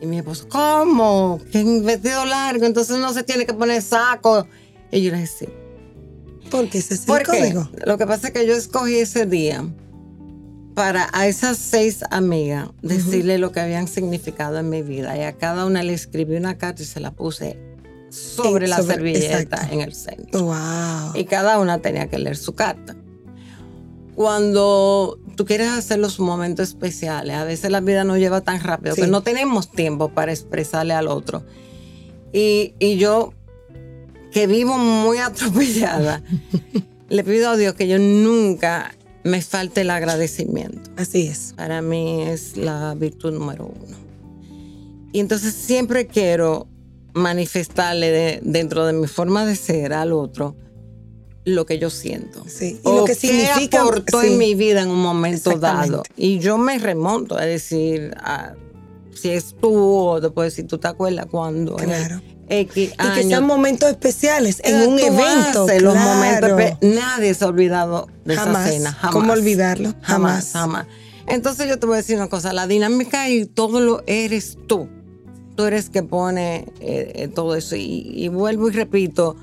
y 0.00 0.06
mi 0.06 0.18
esposo, 0.18 0.48
¿cómo? 0.48 1.40
Que 1.50 1.62
un 1.62 1.84
vestido 1.84 2.24
largo, 2.24 2.64
entonces 2.66 2.98
no 2.98 3.12
se 3.12 3.22
tiene 3.22 3.46
que 3.46 3.54
poner 3.54 3.82
saco. 3.82 4.46
Y 4.90 5.02
yo 5.02 5.10
le 5.10 5.18
dije, 5.18 5.32
sí. 5.40 5.48
Porque 6.50 6.78
ese 6.78 6.94
es 6.94 7.08
el 7.08 7.22
código. 7.24 7.68
Lo 7.84 7.98
que 7.98 8.06
pasa 8.06 8.28
es 8.28 8.32
que 8.32 8.46
yo 8.46 8.54
escogí 8.54 8.96
ese 8.96 9.26
día 9.26 9.64
para 10.74 11.08
a 11.12 11.26
esas 11.26 11.58
seis 11.58 12.00
amigas 12.10 12.68
decirle 12.82 13.38
lo 13.38 13.50
que 13.52 13.60
habían 13.60 13.88
significado 13.88 14.58
en 14.58 14.70
mi 14.70 14.82
vida. 14.82 15.16
Y 15.16 15.22
a 15.22 15.32
cada 15.32 15.66
una 15.66 15.82
le 15.82 15.92
escribí 15.92 16.36
una 16.36 16.56
carta 16.56 16.82
y 16.82 16.86
se 16.86 17.00
la 17.00 17.10
puse 17.10 17.58
sobre 18.10 18.68
la 18.68 18.80
servilleta 18.82 19.68
en 19.70 19.80
el 19.80 19.94
centro. 19.94 20.44
Wow. 20.44 21.14
Y 21.14 21.24
cada 21.24 21.58
una 21.58 21.78
tenía 21.80 22.08
que 22.08 22.18
leer 22.18 22.36
su 22.36 22.54
carta. 22.54 22.96
Cuando 24.18 25.16
tú 25.36 25.44
quieres 25.44 25.68
hacer 25.68 26.00
los 26.00 26.18
momentos 26.18 26.70
especiales, 26.70 27.36
a 27.36 27.44
veces 27.44 27.70
la 27.70 27.80
vida 27.80 28.02
no 28.02 28.18
lleva 28.18 28.40
tan 28.40 28.60
rápido 28.60 28.96
que 28.96 29.06
no 29.06 29.22
tenemos 29.22 29.70
tiempo 29.70 30.08
para 30.08 30.32
expresarle 30.32 30.92
al 30.92 31.06
otro. 31.06 31.44
Y, 32.32 32.74
y 32.80 32.96
yo 32.96 33.32
que 34.32 34.48
vivo 34.48 34.76
muy 34.76 35.18
atropellada, 35.24 36.20
le 37.08 37.22
pido 37.22 37.50
a 37.50 37.56
Dios 37.56 37.74
que 37.74 37.86
yo 37.86 38.00
nunca 38.00 38.92
me 39.22 39.40
falte 39.40 39.82
el 39.82 39.90
agradecimiento. 39.90 40.90
Así 40.96 41.28
es. 41.28 41.54
Para 41.56 41.80
mí 41.80 42.22
es 42.22 42.56
la 42.56 42.96
virtud 42.96 43.30
número 43.30 43.66
uno. 43.66 43.96
Y 45.12 45.20
entonces 45.20 45.54
siempre 45.54 46.08
quiero 46.08 46.66
manifestarle 47.14 48.40
dentro 48.42 48.84
de 48.84 48.94
mi 48.94 49.06
forma 49.06 49.46
de 49.46 49.54
ser 49.54 49.92
al 49.92 50.12
otro 50.12 50.56
lo 51.48 51.66
que 51.66 51.78
yo 51.78 51.90
siento. 51.90 52.44
Sí. 52.48 52.80
Y 52.84 52.88
lo 52.88 53.04
que 53.04 53.14
significa 53.14 53.82
aportó 53.82 54.22
en 54.22 54.38
mi 54.38 54.54
vida 54.54 54.82
en 54.82 54.90
un 54.90 55.00
momento 55.00 55.58
dado. 55.58 56.02
Y 56.16 56.38
yo 56.38 56.58
me 56.58 56.78
remonto 56.78 57.36
a 57.36 57.44
decir, 57.44 58.14
si 59.14 59.30
es 59.30 59.54
tú 59.60 59.74
o 59.74 60.20
después 60.20 60.54
si 60.54 60.62
tú 60.62 60.78
te 60.78 60.88
acuerdas 60.88 61.26
cuando 61.26 61.76
claro 61.76 62.20
y 62.50 62.64
que 62.64 63.22
sean 63.28 63.46
momentos 63.46 63.90
especiales 63.90 64.60
en 64.64 64.88
un 64.88 64.98
evento. 64.98 65.66
Los 65.80 65.96
momentos, 65.96 66.78
nadie 66.80 67.34
se 67.34 67.44
ha 67.44 67.48
olvidado 67.48 68.08
de 68.24 68.34
esa 68.34 68.66
cena. 68.66 68.92
Jamás. 68.92 69.12
¿Cómo 69.12 69.32
olvidarlo? 69.32 69.94
Jamás. 70.02 70.52
jamás. 70.52 70.86
Entonces 71.26 71.68
yo 71.68 71.78
te 71.78 71.86
voy 71.86 71.94
a 71.94 71.96
decir 71.98 72.16
una 72.16 72.28
cosa, 72.28 72.52
la 72.52 72.66
dinámica 72.66 73.28
y 73.28 73.44
todo 73.44 73.80
lo 73.80 74.02
eres 74.06 74.56
tú. 74.66 74.88
Tú 75.56 75.64
eres 75.64 75.90
que 75.90 76.02
pone 76.02 76.66
eh, 76.80 77.12
eh, 77.14 77.28
todo 77.28 77.54
eso. 77.54 77.74
Y, 77.76 78.28
vuelvo 78.28 78.68
y 78.68 78.72
repito, 78.72 79.36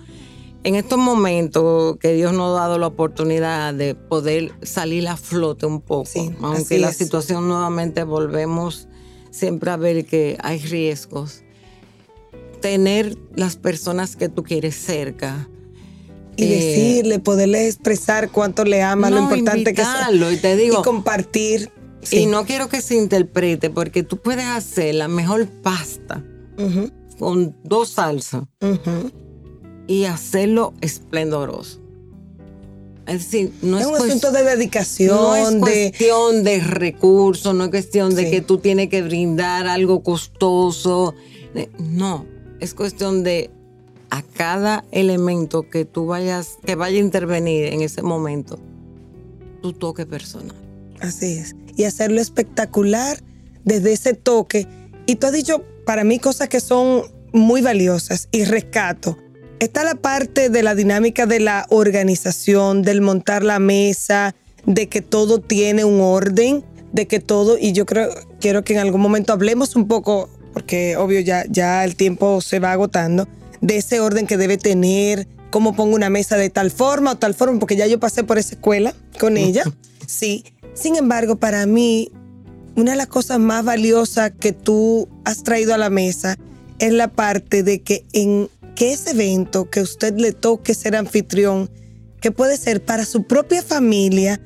en 0.66 0.74
estos 0.74 0.98
momentos 0.98 1.98
que 1.98 2.14
Dios 2.14 2.34
nos 2.34 2.58
ha 2.58 2.62
dado 2.62 2.80
la 2.80 2.88
oportunidad 2.88 3.72
de 3.74 3.94
poder 3.94 4.52
salir 4.64 5.08
a 5.08 5.16
flote 5.16 5.68
un 5.68 5.80
poco, 5.80 6.10
aunque 6.42 6.80
la 6.80 6.92
situación 6.92 7.48
nuevamente 7.48 8.04
volvemos 8.04 8.88
siempre 9.30 9.70
a 9.70 9.78
ver 9.78 10.06
que 10.06 10.38
hay 10.42 10.58
riesgos 10.58 11.44
tener 12.62 13.16
las 13.36 13.58
personas 13.58 14.16
que 14.16 14.28
tú 14.28 14.44
quieres 14.44 14.76
cerca. 14.76 15.48
Y 16.36 16.48
decirle, 16.48 17.20
poderle 17.20 17.68
expresar 17.68 18.32
cuánto 18.32 18.66
le 18.66 18.82
ama, 18.82 19.10
lo 19.10 19.20
importante 19.20 19.74
que 19.74 19.84
es. 19.84 19.88
Y 20.34 20.38
te 20.38 20.58
digo. 20.58 20.80
Y 20.80 20.84
compartir. 20.84 21.72
Y 22.12 22.26
no 22.26 22.46
quiero 22.46 22.68
que 22.68 22.82
se 22.82 22.96
interprete, 22.96 23.70
porque 23.70 24.02
tú 24.02 24.18
puedes 24.18 24.46
hacer 24.46 24.96
la 24.96 25.08
mejor 25.08 25.48
pasta 25.48 26.24
con 27.20 27.56
dos 27.64 27.90
salsas 27.90 28.44
y 29.88 30.06
hacerlo 30.06 30.74
esplendoroso. 30.82 31.80
Es 33.08 33.20
decir, 33.24 33.54
no 33.62 33.78
es, 33.78 33.86
un 33.86 33.96
asunto 33.96 34.32
de 34.32 34.44
dedicación. 34.44 35.16
No 35.16 35.36
es 35.36 35.56
cuestión 35.58 36.44
de, 36.44 36.60
recursos, 36.60 37.54
no 37.54 37.66
es 37.66 37.70
cuestión 37.70 38.16
de 38.16 38.32
que 38.32 38.42
tú 38.42 38.58
tienes 38.58 38.90
que 38.90 39.04
brindar 39.04 39.68
algo 39.68 40.02
costoso. 40.02 41.14
No, 41.78 42.26
es 42.60 42.74
cuestión 42.74 43.24
de 43.24 43.52
a 44.10 44.24
cada 44.24 44.86
elemento 44.92 45.70
que 45.70 45.86
tú 45.86 46.08
vayas, 46.08 46.58
que 46.66 46.76
vaya 46.76 46.98
a 46.98 47.02
intervenir 47.02 47.66
en 47.66 47.82
ese 47.82 48.02
momento, 48.02 48.60
tu 49.62 49.74
toque 49.74 50.06
personal. 50.06 50.56
Así 51.00 51.38
es. 51.38 51.56
Y 51.76 51.84
hacerlo 51.84 52.22
espectacular 52.22 53.22
desde 53.64 53.94
ese 53.94 54.14
toque. 54.14 54.68
Y 55.06 55.18
tú 55.18 55.28
has 55.28 55.34
dicho 55.34 55.64
para 55.86 56.04
mí 56.04 56.18
cosas 56.18 56.50
que 56.50 56.60
son 56.60 57.04
muy 57.34 57.62
valiosas 57.62 58.30
y 58.32 58.46
rescato. 58.46 59.18
Está 59.60 59.84
la 59.84 59.96
parte 59.96 60.50
de 60.50 60.64
la 60.64 60.76
dinámica 60.76 61.26
de 61.26 61.40
la 61.40 61.66
organización, 61.70 62.82
del 62.82 63.02
montar 63.02 63.44
la 63.44 63.60
mesa, 63.60 64.36
de 64.66 64.88
que 64.88 65.02
todo 65.02 65.40
tiene 65.40 65.86
un 65.86 66.02
orden, 66.02 66.64
de 66.92 67.08
que 67.08 67.20
todo, 67.20 67.58
y 67.58 67.72
yo 67.72 67.86
creo, 67.86 68.10
quiero 68.40 68.64
que 68.64 68.74
en 68.74 68.80
algún 68.80 69.02
momento 69.02 69.34
hablemos 69.34 69.76
un 69.76 69.88
poco 69.88 70.30
porque 70.56 70.96
obvio 70.96 71.20
ya, 71.20 71.44
ya 71.50 71.84
el 71.84 71.98
tiempo 71.98 72.40
se 72.40 72.60
va 72.60 72.72
agotando, 72.72 73.28
de 73.60 73.76
ese 73.76 74.00
orden 74.00 74.26
que 74.26 74.38
debe 74.38 74.58
tener, 74.58 75.28
cómo 75.50 75.76
pongo 75.76 75.96
una 75.96 76.10
mesa 76.10 76.38
de 76.38 76.50
tal 76.50 76.72
forma 76.72 77.12
o 77.12 77.18
tal 77.18 77.34
forma, 77.34 77.60
porque 77.60 77.76
ya 77.76 77.88
yo 77.88 78.00
pasé 78.00 78.24
por 78.24 78.38
esa 78.38 78.56
escuela 78.56 78.96
con 79.20 79.36
ella, 79.36 79.66
sí. 80.08 80.46
Sin 80.74 80.96
embargo, 80.96 81.36
para 81.36 81.66
mí, 81.66 82.10
una 82.78 82.92
de 82.92 82.98
las 82.98 83.08
cosas 83.08 83.38
más 83.38 83.66
valiosas 83.66 84.32
que 84.40 84.54
tú 84.54 85.10
has 85.26 85.44
traído 85.44 85.74
a 85.74 85.78
la 85.78 85.90
mesa 85.90 86.38
es 86.80 86.94
la 86.94 87.10
parte 87.10 87.62
de 87.62 87.82
que 87.82 88.06
en 88.14 88.50
que 88.76 88.94
ese 88.94 89.12
evento 89.12 89.70
que 89.70 89.82
usted 89.82 90.16
le 90.18 90.32
toque 90.32 90.74
ser 90.74 90.96
anfitrión, 90.96 91.70
que 92.22 92.32
puede 92.32 92.58
ser 92.58 92.84
para 92.84 93.06
su 93.06 93.24
propia 93.24 93.62
familia, 93.62 94.42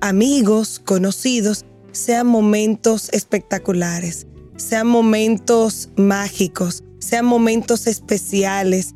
amigos, 0.00 0.80
conocidos, 0.84 1.64
sean 1.92 2.26
momentos 2.26 3.08
espectaculares 3.12 4.26
sean 4.56 4.86
momentos 4.86 5.90
mágicos, 5.96 6.82
sean 6.98 7.26
momentos 7.26 7.86
especiales 7.86 8.94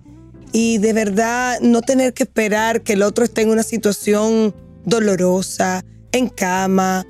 y 0.52 0.78
de 0.78 0.92
verdad 0.92 1.60
no 1.60 1.82
tener 1.82 2.12
que 2.12 2.24
esperar 2.24 2.82
que 2.82 2.94
el 2.94 3.02
otro 3.02 3.24
esté 3.24 3.42
en 3.42 3.50
una 3.50 3.62
situación 3.62 4.54
dolorosa, 4.84 5.84
en 6.12 6.28
cama, 6.28 7.06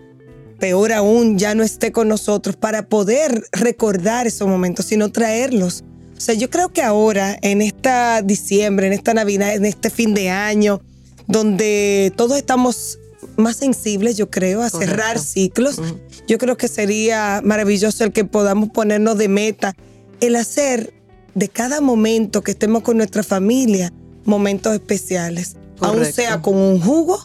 peor 0.58 0.92
aún, 0.92 1.38
ya 1.38 1.54
no 1.54 1.62
esté 1.62 1.90
con 1.92 2.08
nosotros 2.08 2.56
para 2.56 2.88
poder 2.88 3.44
recordar 3.52 4.26
esos 4.26 4.46
momentos, 4.46 4.86
sino 4.86 5.10
traerlos. 5.10 5.84
O 6.20 6.22
sea, 6.22 6.34
yo 6.34 6.50
creo 6.50 6.68
que 6.68 6.82
ahora, 6.82 7.38
en 7.40 7.62
esta 7.62 8.20
diciembre, 8.20 8.86
en 8.86 8.92
esta 8.92 9.14
Navidad, 9.14 9.54
en 9.54 9.64
este 9.64 9.88
fin 9.88 10.12
de 10.12 10.28
año, 10.28 10.82
donde 11.26 12.12
todos 12.14 12.36
estamos 12.36 12.98
más 13.38 13.56
sensibles, 13.56 14.18
yo 14.18 14.28
creo, 14.28 14.60
a 14.60 14.68
cerrar 14.68 15.18
ciclos. 15.18 15.80
Yo 16.28 16.36
creo 16.36 16.58
que 16.58 16.68
sería 16.68 17.40
maravilloso 17.42 18.04
el 18.04 18.12
que 18.12 18.26
podamos 18.26 18.68
ponernos 18.68 19.16
de 19.16 19.28
meta 19.28 19.74
el 20.20 20.36
hacer 20.36 20.92
de 21.34 21.48
cada 21.48 21.80
momento 21.80 22.42
que 22.42 22.50
estemos 22.50 22.82
con 22.82 22.98
nuestra 22.98 23.22
familia 23.22 23.90
momentos 24.26 24.74
especiales. 24.74 25.56
Aún 25.80 26.04
sea 26.04 26.42
con 26.42 26.54
un 26.54 26.82
jugo, 26.82 27.18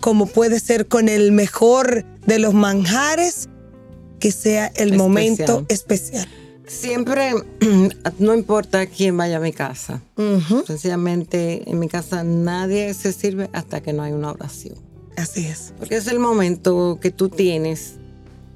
como 0.00 0.26
puede 0.26 0.58
ser 0.58 0.88
con 0.88 1.08
el 1.08 1.30
mejor 1.30 2.04
de 2.26 2.40
los 2.40 2.52
manjares, 2.52 3.48
que 4.18 4.32
sea 4.32 4.72
el 4.74 4.96
momento 4.96 5.64
especial. 5.68 6.26
Siempre, 6.66 7.32
no 8.18 8.34
importa 8.34 8.86
quién 8.86 9.16
vaya 9.16 9.36
a 9.36 9.40
mi 9.40 9.52
casa. 9.52 10.02
Sencillamente, 10.66 11.70
en 11.70 11.78
mi 11.78 11.88
casa 11.88 12.24
nadie 12.24 12.94
se 12.94 13.12
sirve 13.12 13.50
hasta 13.52 13.82
que 13.82 13.92
no 13.92 14.02
hay 14.02 14.12
una 14.12 14.30
oración. 14.30 14.76
Así 15.16 15.46
es. 15.46 15.74
Porque 15.78 15.96
es 15.96 16.06
el 16.06 16.18
momento 16.18 16.98
que 17.00 17.10
tú 17.10 17.28
tienes 17.28 17.94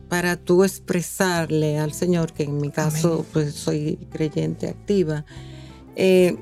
para 0.09 0.37
tú 0.37 0.65
expresarle 0.65 1.79
al 1.79 1.93
Señor, 1.93 2.33
que 2.33 2.45
en 2.45 2.59
mi 2.59 2.71
caso 2.71 3.27
pues 3.33 3.55
soy 3.55 3.99
creyente 4.11 4.69
activa, 4.69 5.25
eh, 5.97 6.37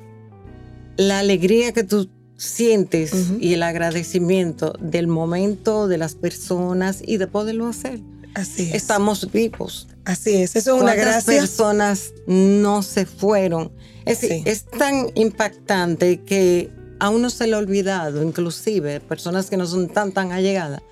la 0.96 1.18
alegría 1.18 1.72
que 1.72 1.82
tú 1.82 2.08
sientes 2.36 3.32
y 3.40 3.54
el 3.54 3.62
agradecimiento 3.62 4.74
del 4.80 5.08
momento, 5.08 5.88
de 5.88 5.98
las 5.98 6.14
personas 6.14 7.02
y 7.04 7.16
de 7.16 7.26
poderlo 7.26 7.66
hacer. 7.66 8.00
Así 8.36 8.68
es. 8.68 8.74
Estamos 8.74 9.32
vivos. 9.32 9.88
Así 10.04 10.34
es, 10.34 10.56
eso 10.56 10.76
es 10.76 10.82
una 10.82 10.94
gracia. 10.94 11.40
personas 11.40 12.12
no 12.26 12.82
se 12.82 13.06
fueron? 13.06 13.72
Es, 14.04 14.22
es 14.22 14.66
tan 14.66 15.10
impactante 15.14 16.20
que 16.22 16.70
a 17.00 17.08
uno 17.08 17.30
se 17.30 17.46
le 17.46 17.54
ha 17.54 17.58
olvidado, 17.58 18.22
inclusive 18.22 19.00
personas 19.00 19.48
que 19.48 19.56
no 19.56 19.66
son 19.66 19.88
tan 19.88 20.12
tan 20.12 20.32
allegadas, 20.32 20.82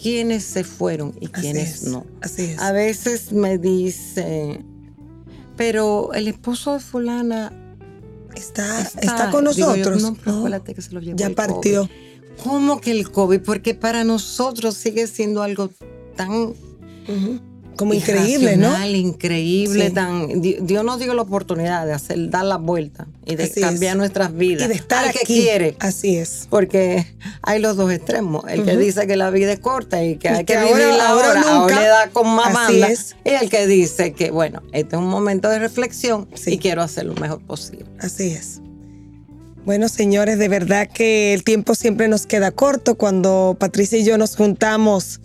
quiénes 0.00 0.44
se 0.44 0.64
fueron 0.64 1.16
y 1.18 1.28
quiénes 1.28 1.84
no. 1.84 2.04
Así 2.20 2.42
es. 2.42 2.58
A 2.58 2.72
veces 2.72 3.32
me 3.32 3.56
dice, 3.56 4.62
pero 5.56 6.12
el 6.12 6.28
esposo 6.28 6.74
de 6.74 6.80
fulana 6.80 7.52
está, 8.36 8.82
está, 8.82 9.30
con 9.30 9.44
nosotros. 9.44 10.02
no, 10.26 10.62
que 10.62 10.82
se 10.82 10.92
lo 10.92 11.00
llevó 11.00 11.16
ya 11.16 11.30
partió. 11.30 11.88
¿Cómo 12.44 12.82
que 12.82 12.90
el 12.90 13.10
COVID? 13.10 13.40
Porque 13.40 13.74
para 13.74 14.04
nosotros 14.04 14.74
sigue 14.74 15.06
siendo 15.06 15.42
algo 15.42 15.70
tan 16.16 16.54
como 17.76 17.94
increíble, 17.94 18.56
¿no? 18.56 18.86
Increíble, 18.86 19.90
tan. 19.90 20.40
Dios 20.40 20.84
nos 20.84 20.98
dio 20.98 21.14
la 21.14 21.22
oportunidad 21.22 21.86
de 21.86 21.92
hacer, 21.92 22.30
dar 22.30 22.44
la 22.44 22.56
vuelta 22.56 23.06
y 23.24 23.36
de 23.36 23.50
cambiar 23.50 23.96
nuestras 23.96 24.34
vidas. 24.34 24.66
Y 24.66 24.68
de 24.68 24.74
estar 24.74 25.06
al 25.06 25.12
que 25.12 25.20
quiere. 25.20 25.76
Así 25.78 26.16
es. 26.16 26.46
Porque 26.50 27.06
hay 27.42 27.60
los 27.60 27.76
dos 27.76 27.90
extremos. 27.90 28.44
El 28.48 28.64
que 28.64 28.76
dice 28.76 29.06
que 29.06 29.16
la 29.16 29.30
vida 29.30 29.52
es 29.52 29.60
corta 29.60 30.04
y 30.04 30.16
que 30.16 30.28
hay 30.28 30.44
que, 30.44 30.56
vivir 30.58 30.86
la 30.96 31.08
ahora, 31.08 31.42
ahora, 31.42 31.80
le 31.80 31.86
da 31.86 32.10
con 32.10 32.28
más 32.28 32.52
banda. 32.52 32.88
Y 33.24 33.30
el 33.30 33.48
que 33.48 33.66
dice 33.66 34.12
que, 34.12 34.30
bueno, 34.30 34.62
este 34.72 34.96
es 34.96 35.02
un 35.02 35.08
momento 35.08 35.48
de 35.48 35.58
reflexión 35.58 36.28
y 36.46 36.58
quiero 36.58 36.82
hacer 36.82 37.06
lo 37.06 37.14
mejor 37.14 37.40
posible. 37.42 37.86
Así 37.98 38.28
es. 38.28 38.60
Bueno, 39.64 39.88
señores, 39.88 40.38
de 40.38 40.48
verdad 40.48 40.88
que 40.88 41.32
el 41.34 41.44
tiempo 41.44 41.74
siempre 41.76 42.08
nos 42.08 42.26
queda 42.26 42.50
corto 42.50 42.96
cuando 42.96 43.56
Patricia 43.58 43.96
y 43.96 44.04
yo 44.04 44.18
nos 44.18 44.36
juntamos 44.36 45.20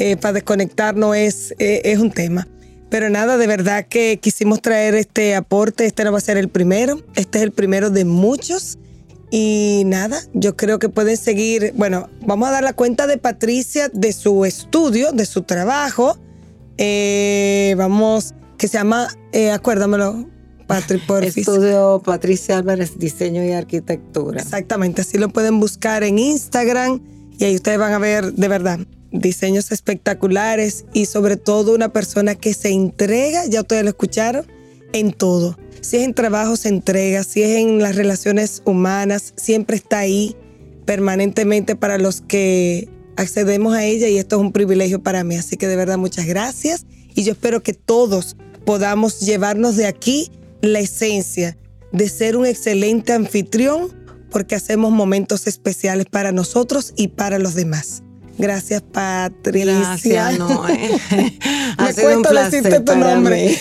eh, 0.00 0.16
para 0.16 0.32
desconectarnos 0.32 1.14
es, 1.14 1.54
eh, 1.58 1.82
es 1.84 1.98
un 1.98 2.10
tema. 2.10 2.48
Pero 2.88 3.10
nada, 3.10 3.36
de 3.36 3.46
verdad 3.46 3.86
que 3.86 4.18
quisimos 4.18 4.62
traer 4.62 4.94
este 4.94 5.34
aporte. 5.36 5.84
Este 5.84 6.04
no 6.04 6.10
va 6.10 6.16
a 6.16 6.22
ser 6.22 6.38
el 6.38 6.48
primero. 6.48 7.02
Este 7.16 7.36
es 7.36 7.44
el 7.44 7.52
primero 7.52 7.90
de 7.90 8.06
muchos. 8.06 8.78
Y 9.30 9.82
nada, 9.84 10.18
yo 10.32 10.56
creo 10.56 10.78
que 10.78 10.88
pueden 10.88 11.18
seguir. 11.18 11.74
Bueno, 11.76 12.08
vamos 12.22 12.48
a 12.48 12.52
dar 12.52 12.64
la 12.64 12.72
cuenta 12.72 13.06
de 13.06 13.18
Patricia 13.18 13.90
de 13.92 14.14
su 14.14 14.46
estudio, 14.46 15.12
de 15.12 15.26
su 15.26 15.42
trabajo. 15.42 16.16
Eh, 16.78 17.74
vamos, 17.76 18.32
que 18.56 18.68
se 18.68 18.78
llama, 18.78 19.06
acuérdamelo, 19.52 20.26
Patrick 20.66 21.02
Estudio 21.36 22.00
Patricia 22.02 22.56
Álvarez, 22.56 22.98
Diseño 22.98 23.44
y 23.44 23.52
Arquitectura. 23.52 24.40
Exactamente, 24.40 25.02
así 25.02 25.18
lo 25.18 25.28
pueden 25.28 25.60
buscar 25.60 26.04
en 26.04 26.18
Instagram 26.18 27.02
y 27.38 27.44
ahí 27.44 27.54
ustedes 27.54 27.78
van 27.78 27.92
a 27.92 27.98
ver 27.98 28.32
de 28.32 28.48
verdad 28.48 28.80
diseños 29.12 29.72
espectaculares 29.72 30.84
y 30.92 31.06
sobre 31.06 31.36
todo 31.36 31.74
una 31.74 31.92
persona 31.92 32.34
que 32.34 32.54
se 32.54 32.70
entrega, 32.70 33.46
ya 33.46 33.60
ustedes 33.60 33.84
lo 33.84 33.90
escucharon, 33.90 34.46
en 34.92 35.12
todo. 35.12 35.58
Si 35.80 35.96
es 35.96 36.04
en 36.04 36.14
trabajo, 36.14 36.56
se 36.56 36.68
entrega, 36.68 37.24
si 37.24 37.42
es 37.42 37.58
en 37.58 37.80
las 37.80 37.96
relaciones 37.96 38.62
humanas, 38.64 39.32
siempre 39.36 39.76
está 39.76 40.00
ahí 40.00 40.36
permanentemente 40.84 41.76
para 41.76 41.98
los 41.98 42.20
que 42.20 42.88
accedemos 43.16 43.74
a 43.74 43.84
ella 43.84 44.08
y 44.08 44.18
esto 44.18 44.36
es 44.36 44.42
un 44.42 44.52
privilegio 44.52 45.02
para 45.02 45.24
mí. 45.24 45.36
Así 45.36 45.56
que 45.56 45.68
de 45.68 45.76
verdad 45.76 45.98
muchas 45.98 46.26
gracias 46.26 46.86
y 47.14 47.22
yo 47.24 47.32
espero 47.32 47.62
que 47.62 47.72
todos 47.72 48.36
podamos 48.64 49.20
llevarnos 49.20 49.76
de 49.76 49.86
aquí 49.86 50.30
la 50.60 50.80
esencia 50.80 51.56
de 51.92 52.08
ser 52.08 52.36
un 52.36 52.46
excelente 52.46 53.12
anfitrión 53.12 53.88
porque 54.30 54.54
hacemos 54.54 54.92
momentos 54.92 55.46
especiales 55.46 56.06
para 56.06 56.30
nosotros 56.30 56.92
y 56.96 57.08
para 57.08 57.38
los 57.38 57.54
demás. 57.54 58.02
Gracias, 58.40 58.82
Patricia. 58.82 59.78
Gracias, 59.78 60.38
no, 60.38 60.68
eh. 60.68 60.98
Me 61.78 61.94
cuento 61.94 62.32
decirte 62.32 62.80
tu 62.80 62.96
nombre. 62.96 63.58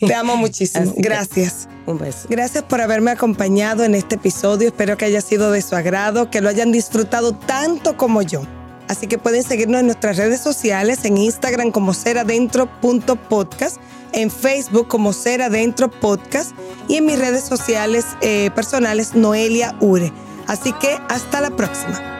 Te 0.00 0.14
amo 0.14 0.36
muchísimo. 0.36 0.92
Gracias. 0.96 1.68
Un 1.86 1.98
beso. 1.98 2.28
Gracias 2.28 2.64
por 2.64 2.80
haberme 2.80 3.10
acompañado 3.10 3.84
en 3.84 3.94
este 3.94 4.16
episodio. 4.16 4.68
Espero 4.68 4.96
que 4.96 5.06
haya 5.06 5.20
sido 5.20 5.50
de 5.50 5.62
su 5.62 5.74
agrado, 5.74 6.30
que 6.30 6.40
lo 6.40 6.48
hayan 6.48 6.70
disfrutado 6.70 7.34
tanto 7.34 7.96
como 7.96 8.22
yo. 8.22 8.42
Así 8.88 9.06
que 9.06 9.18
pueden 9.18 9.42
seguirnos 9.42 9.80
en 9.80 9.86
nuestras 9.86 10.16
redes 10.16 10.40
sociales, 10.40 11.04
en 11.04 11.18
Instagram 11.18 11.70
como 11.70 11.92
seradentro.podcast, 11.92 13.76
en 14.12 14.30
Facebook 14.30 14.88
como 14.88 15.12
Seradentro 15.12 15.90
Podcast 15.90 16.52
y 16.88 16.96
en 16.96 17.06
mis 17.06 17.18
redes 17.18 17.44
sociales 17.44 18.06
eh, 18.22 18.50
personales 18.54 19.14
Noelia 19.14 19.76
Ure. 19.80 20.12
Así 20.46 20.72
que 20.72 20.98
hasta 21.08 21.42
la 21.42 21.50
próxima. 21.50 22.17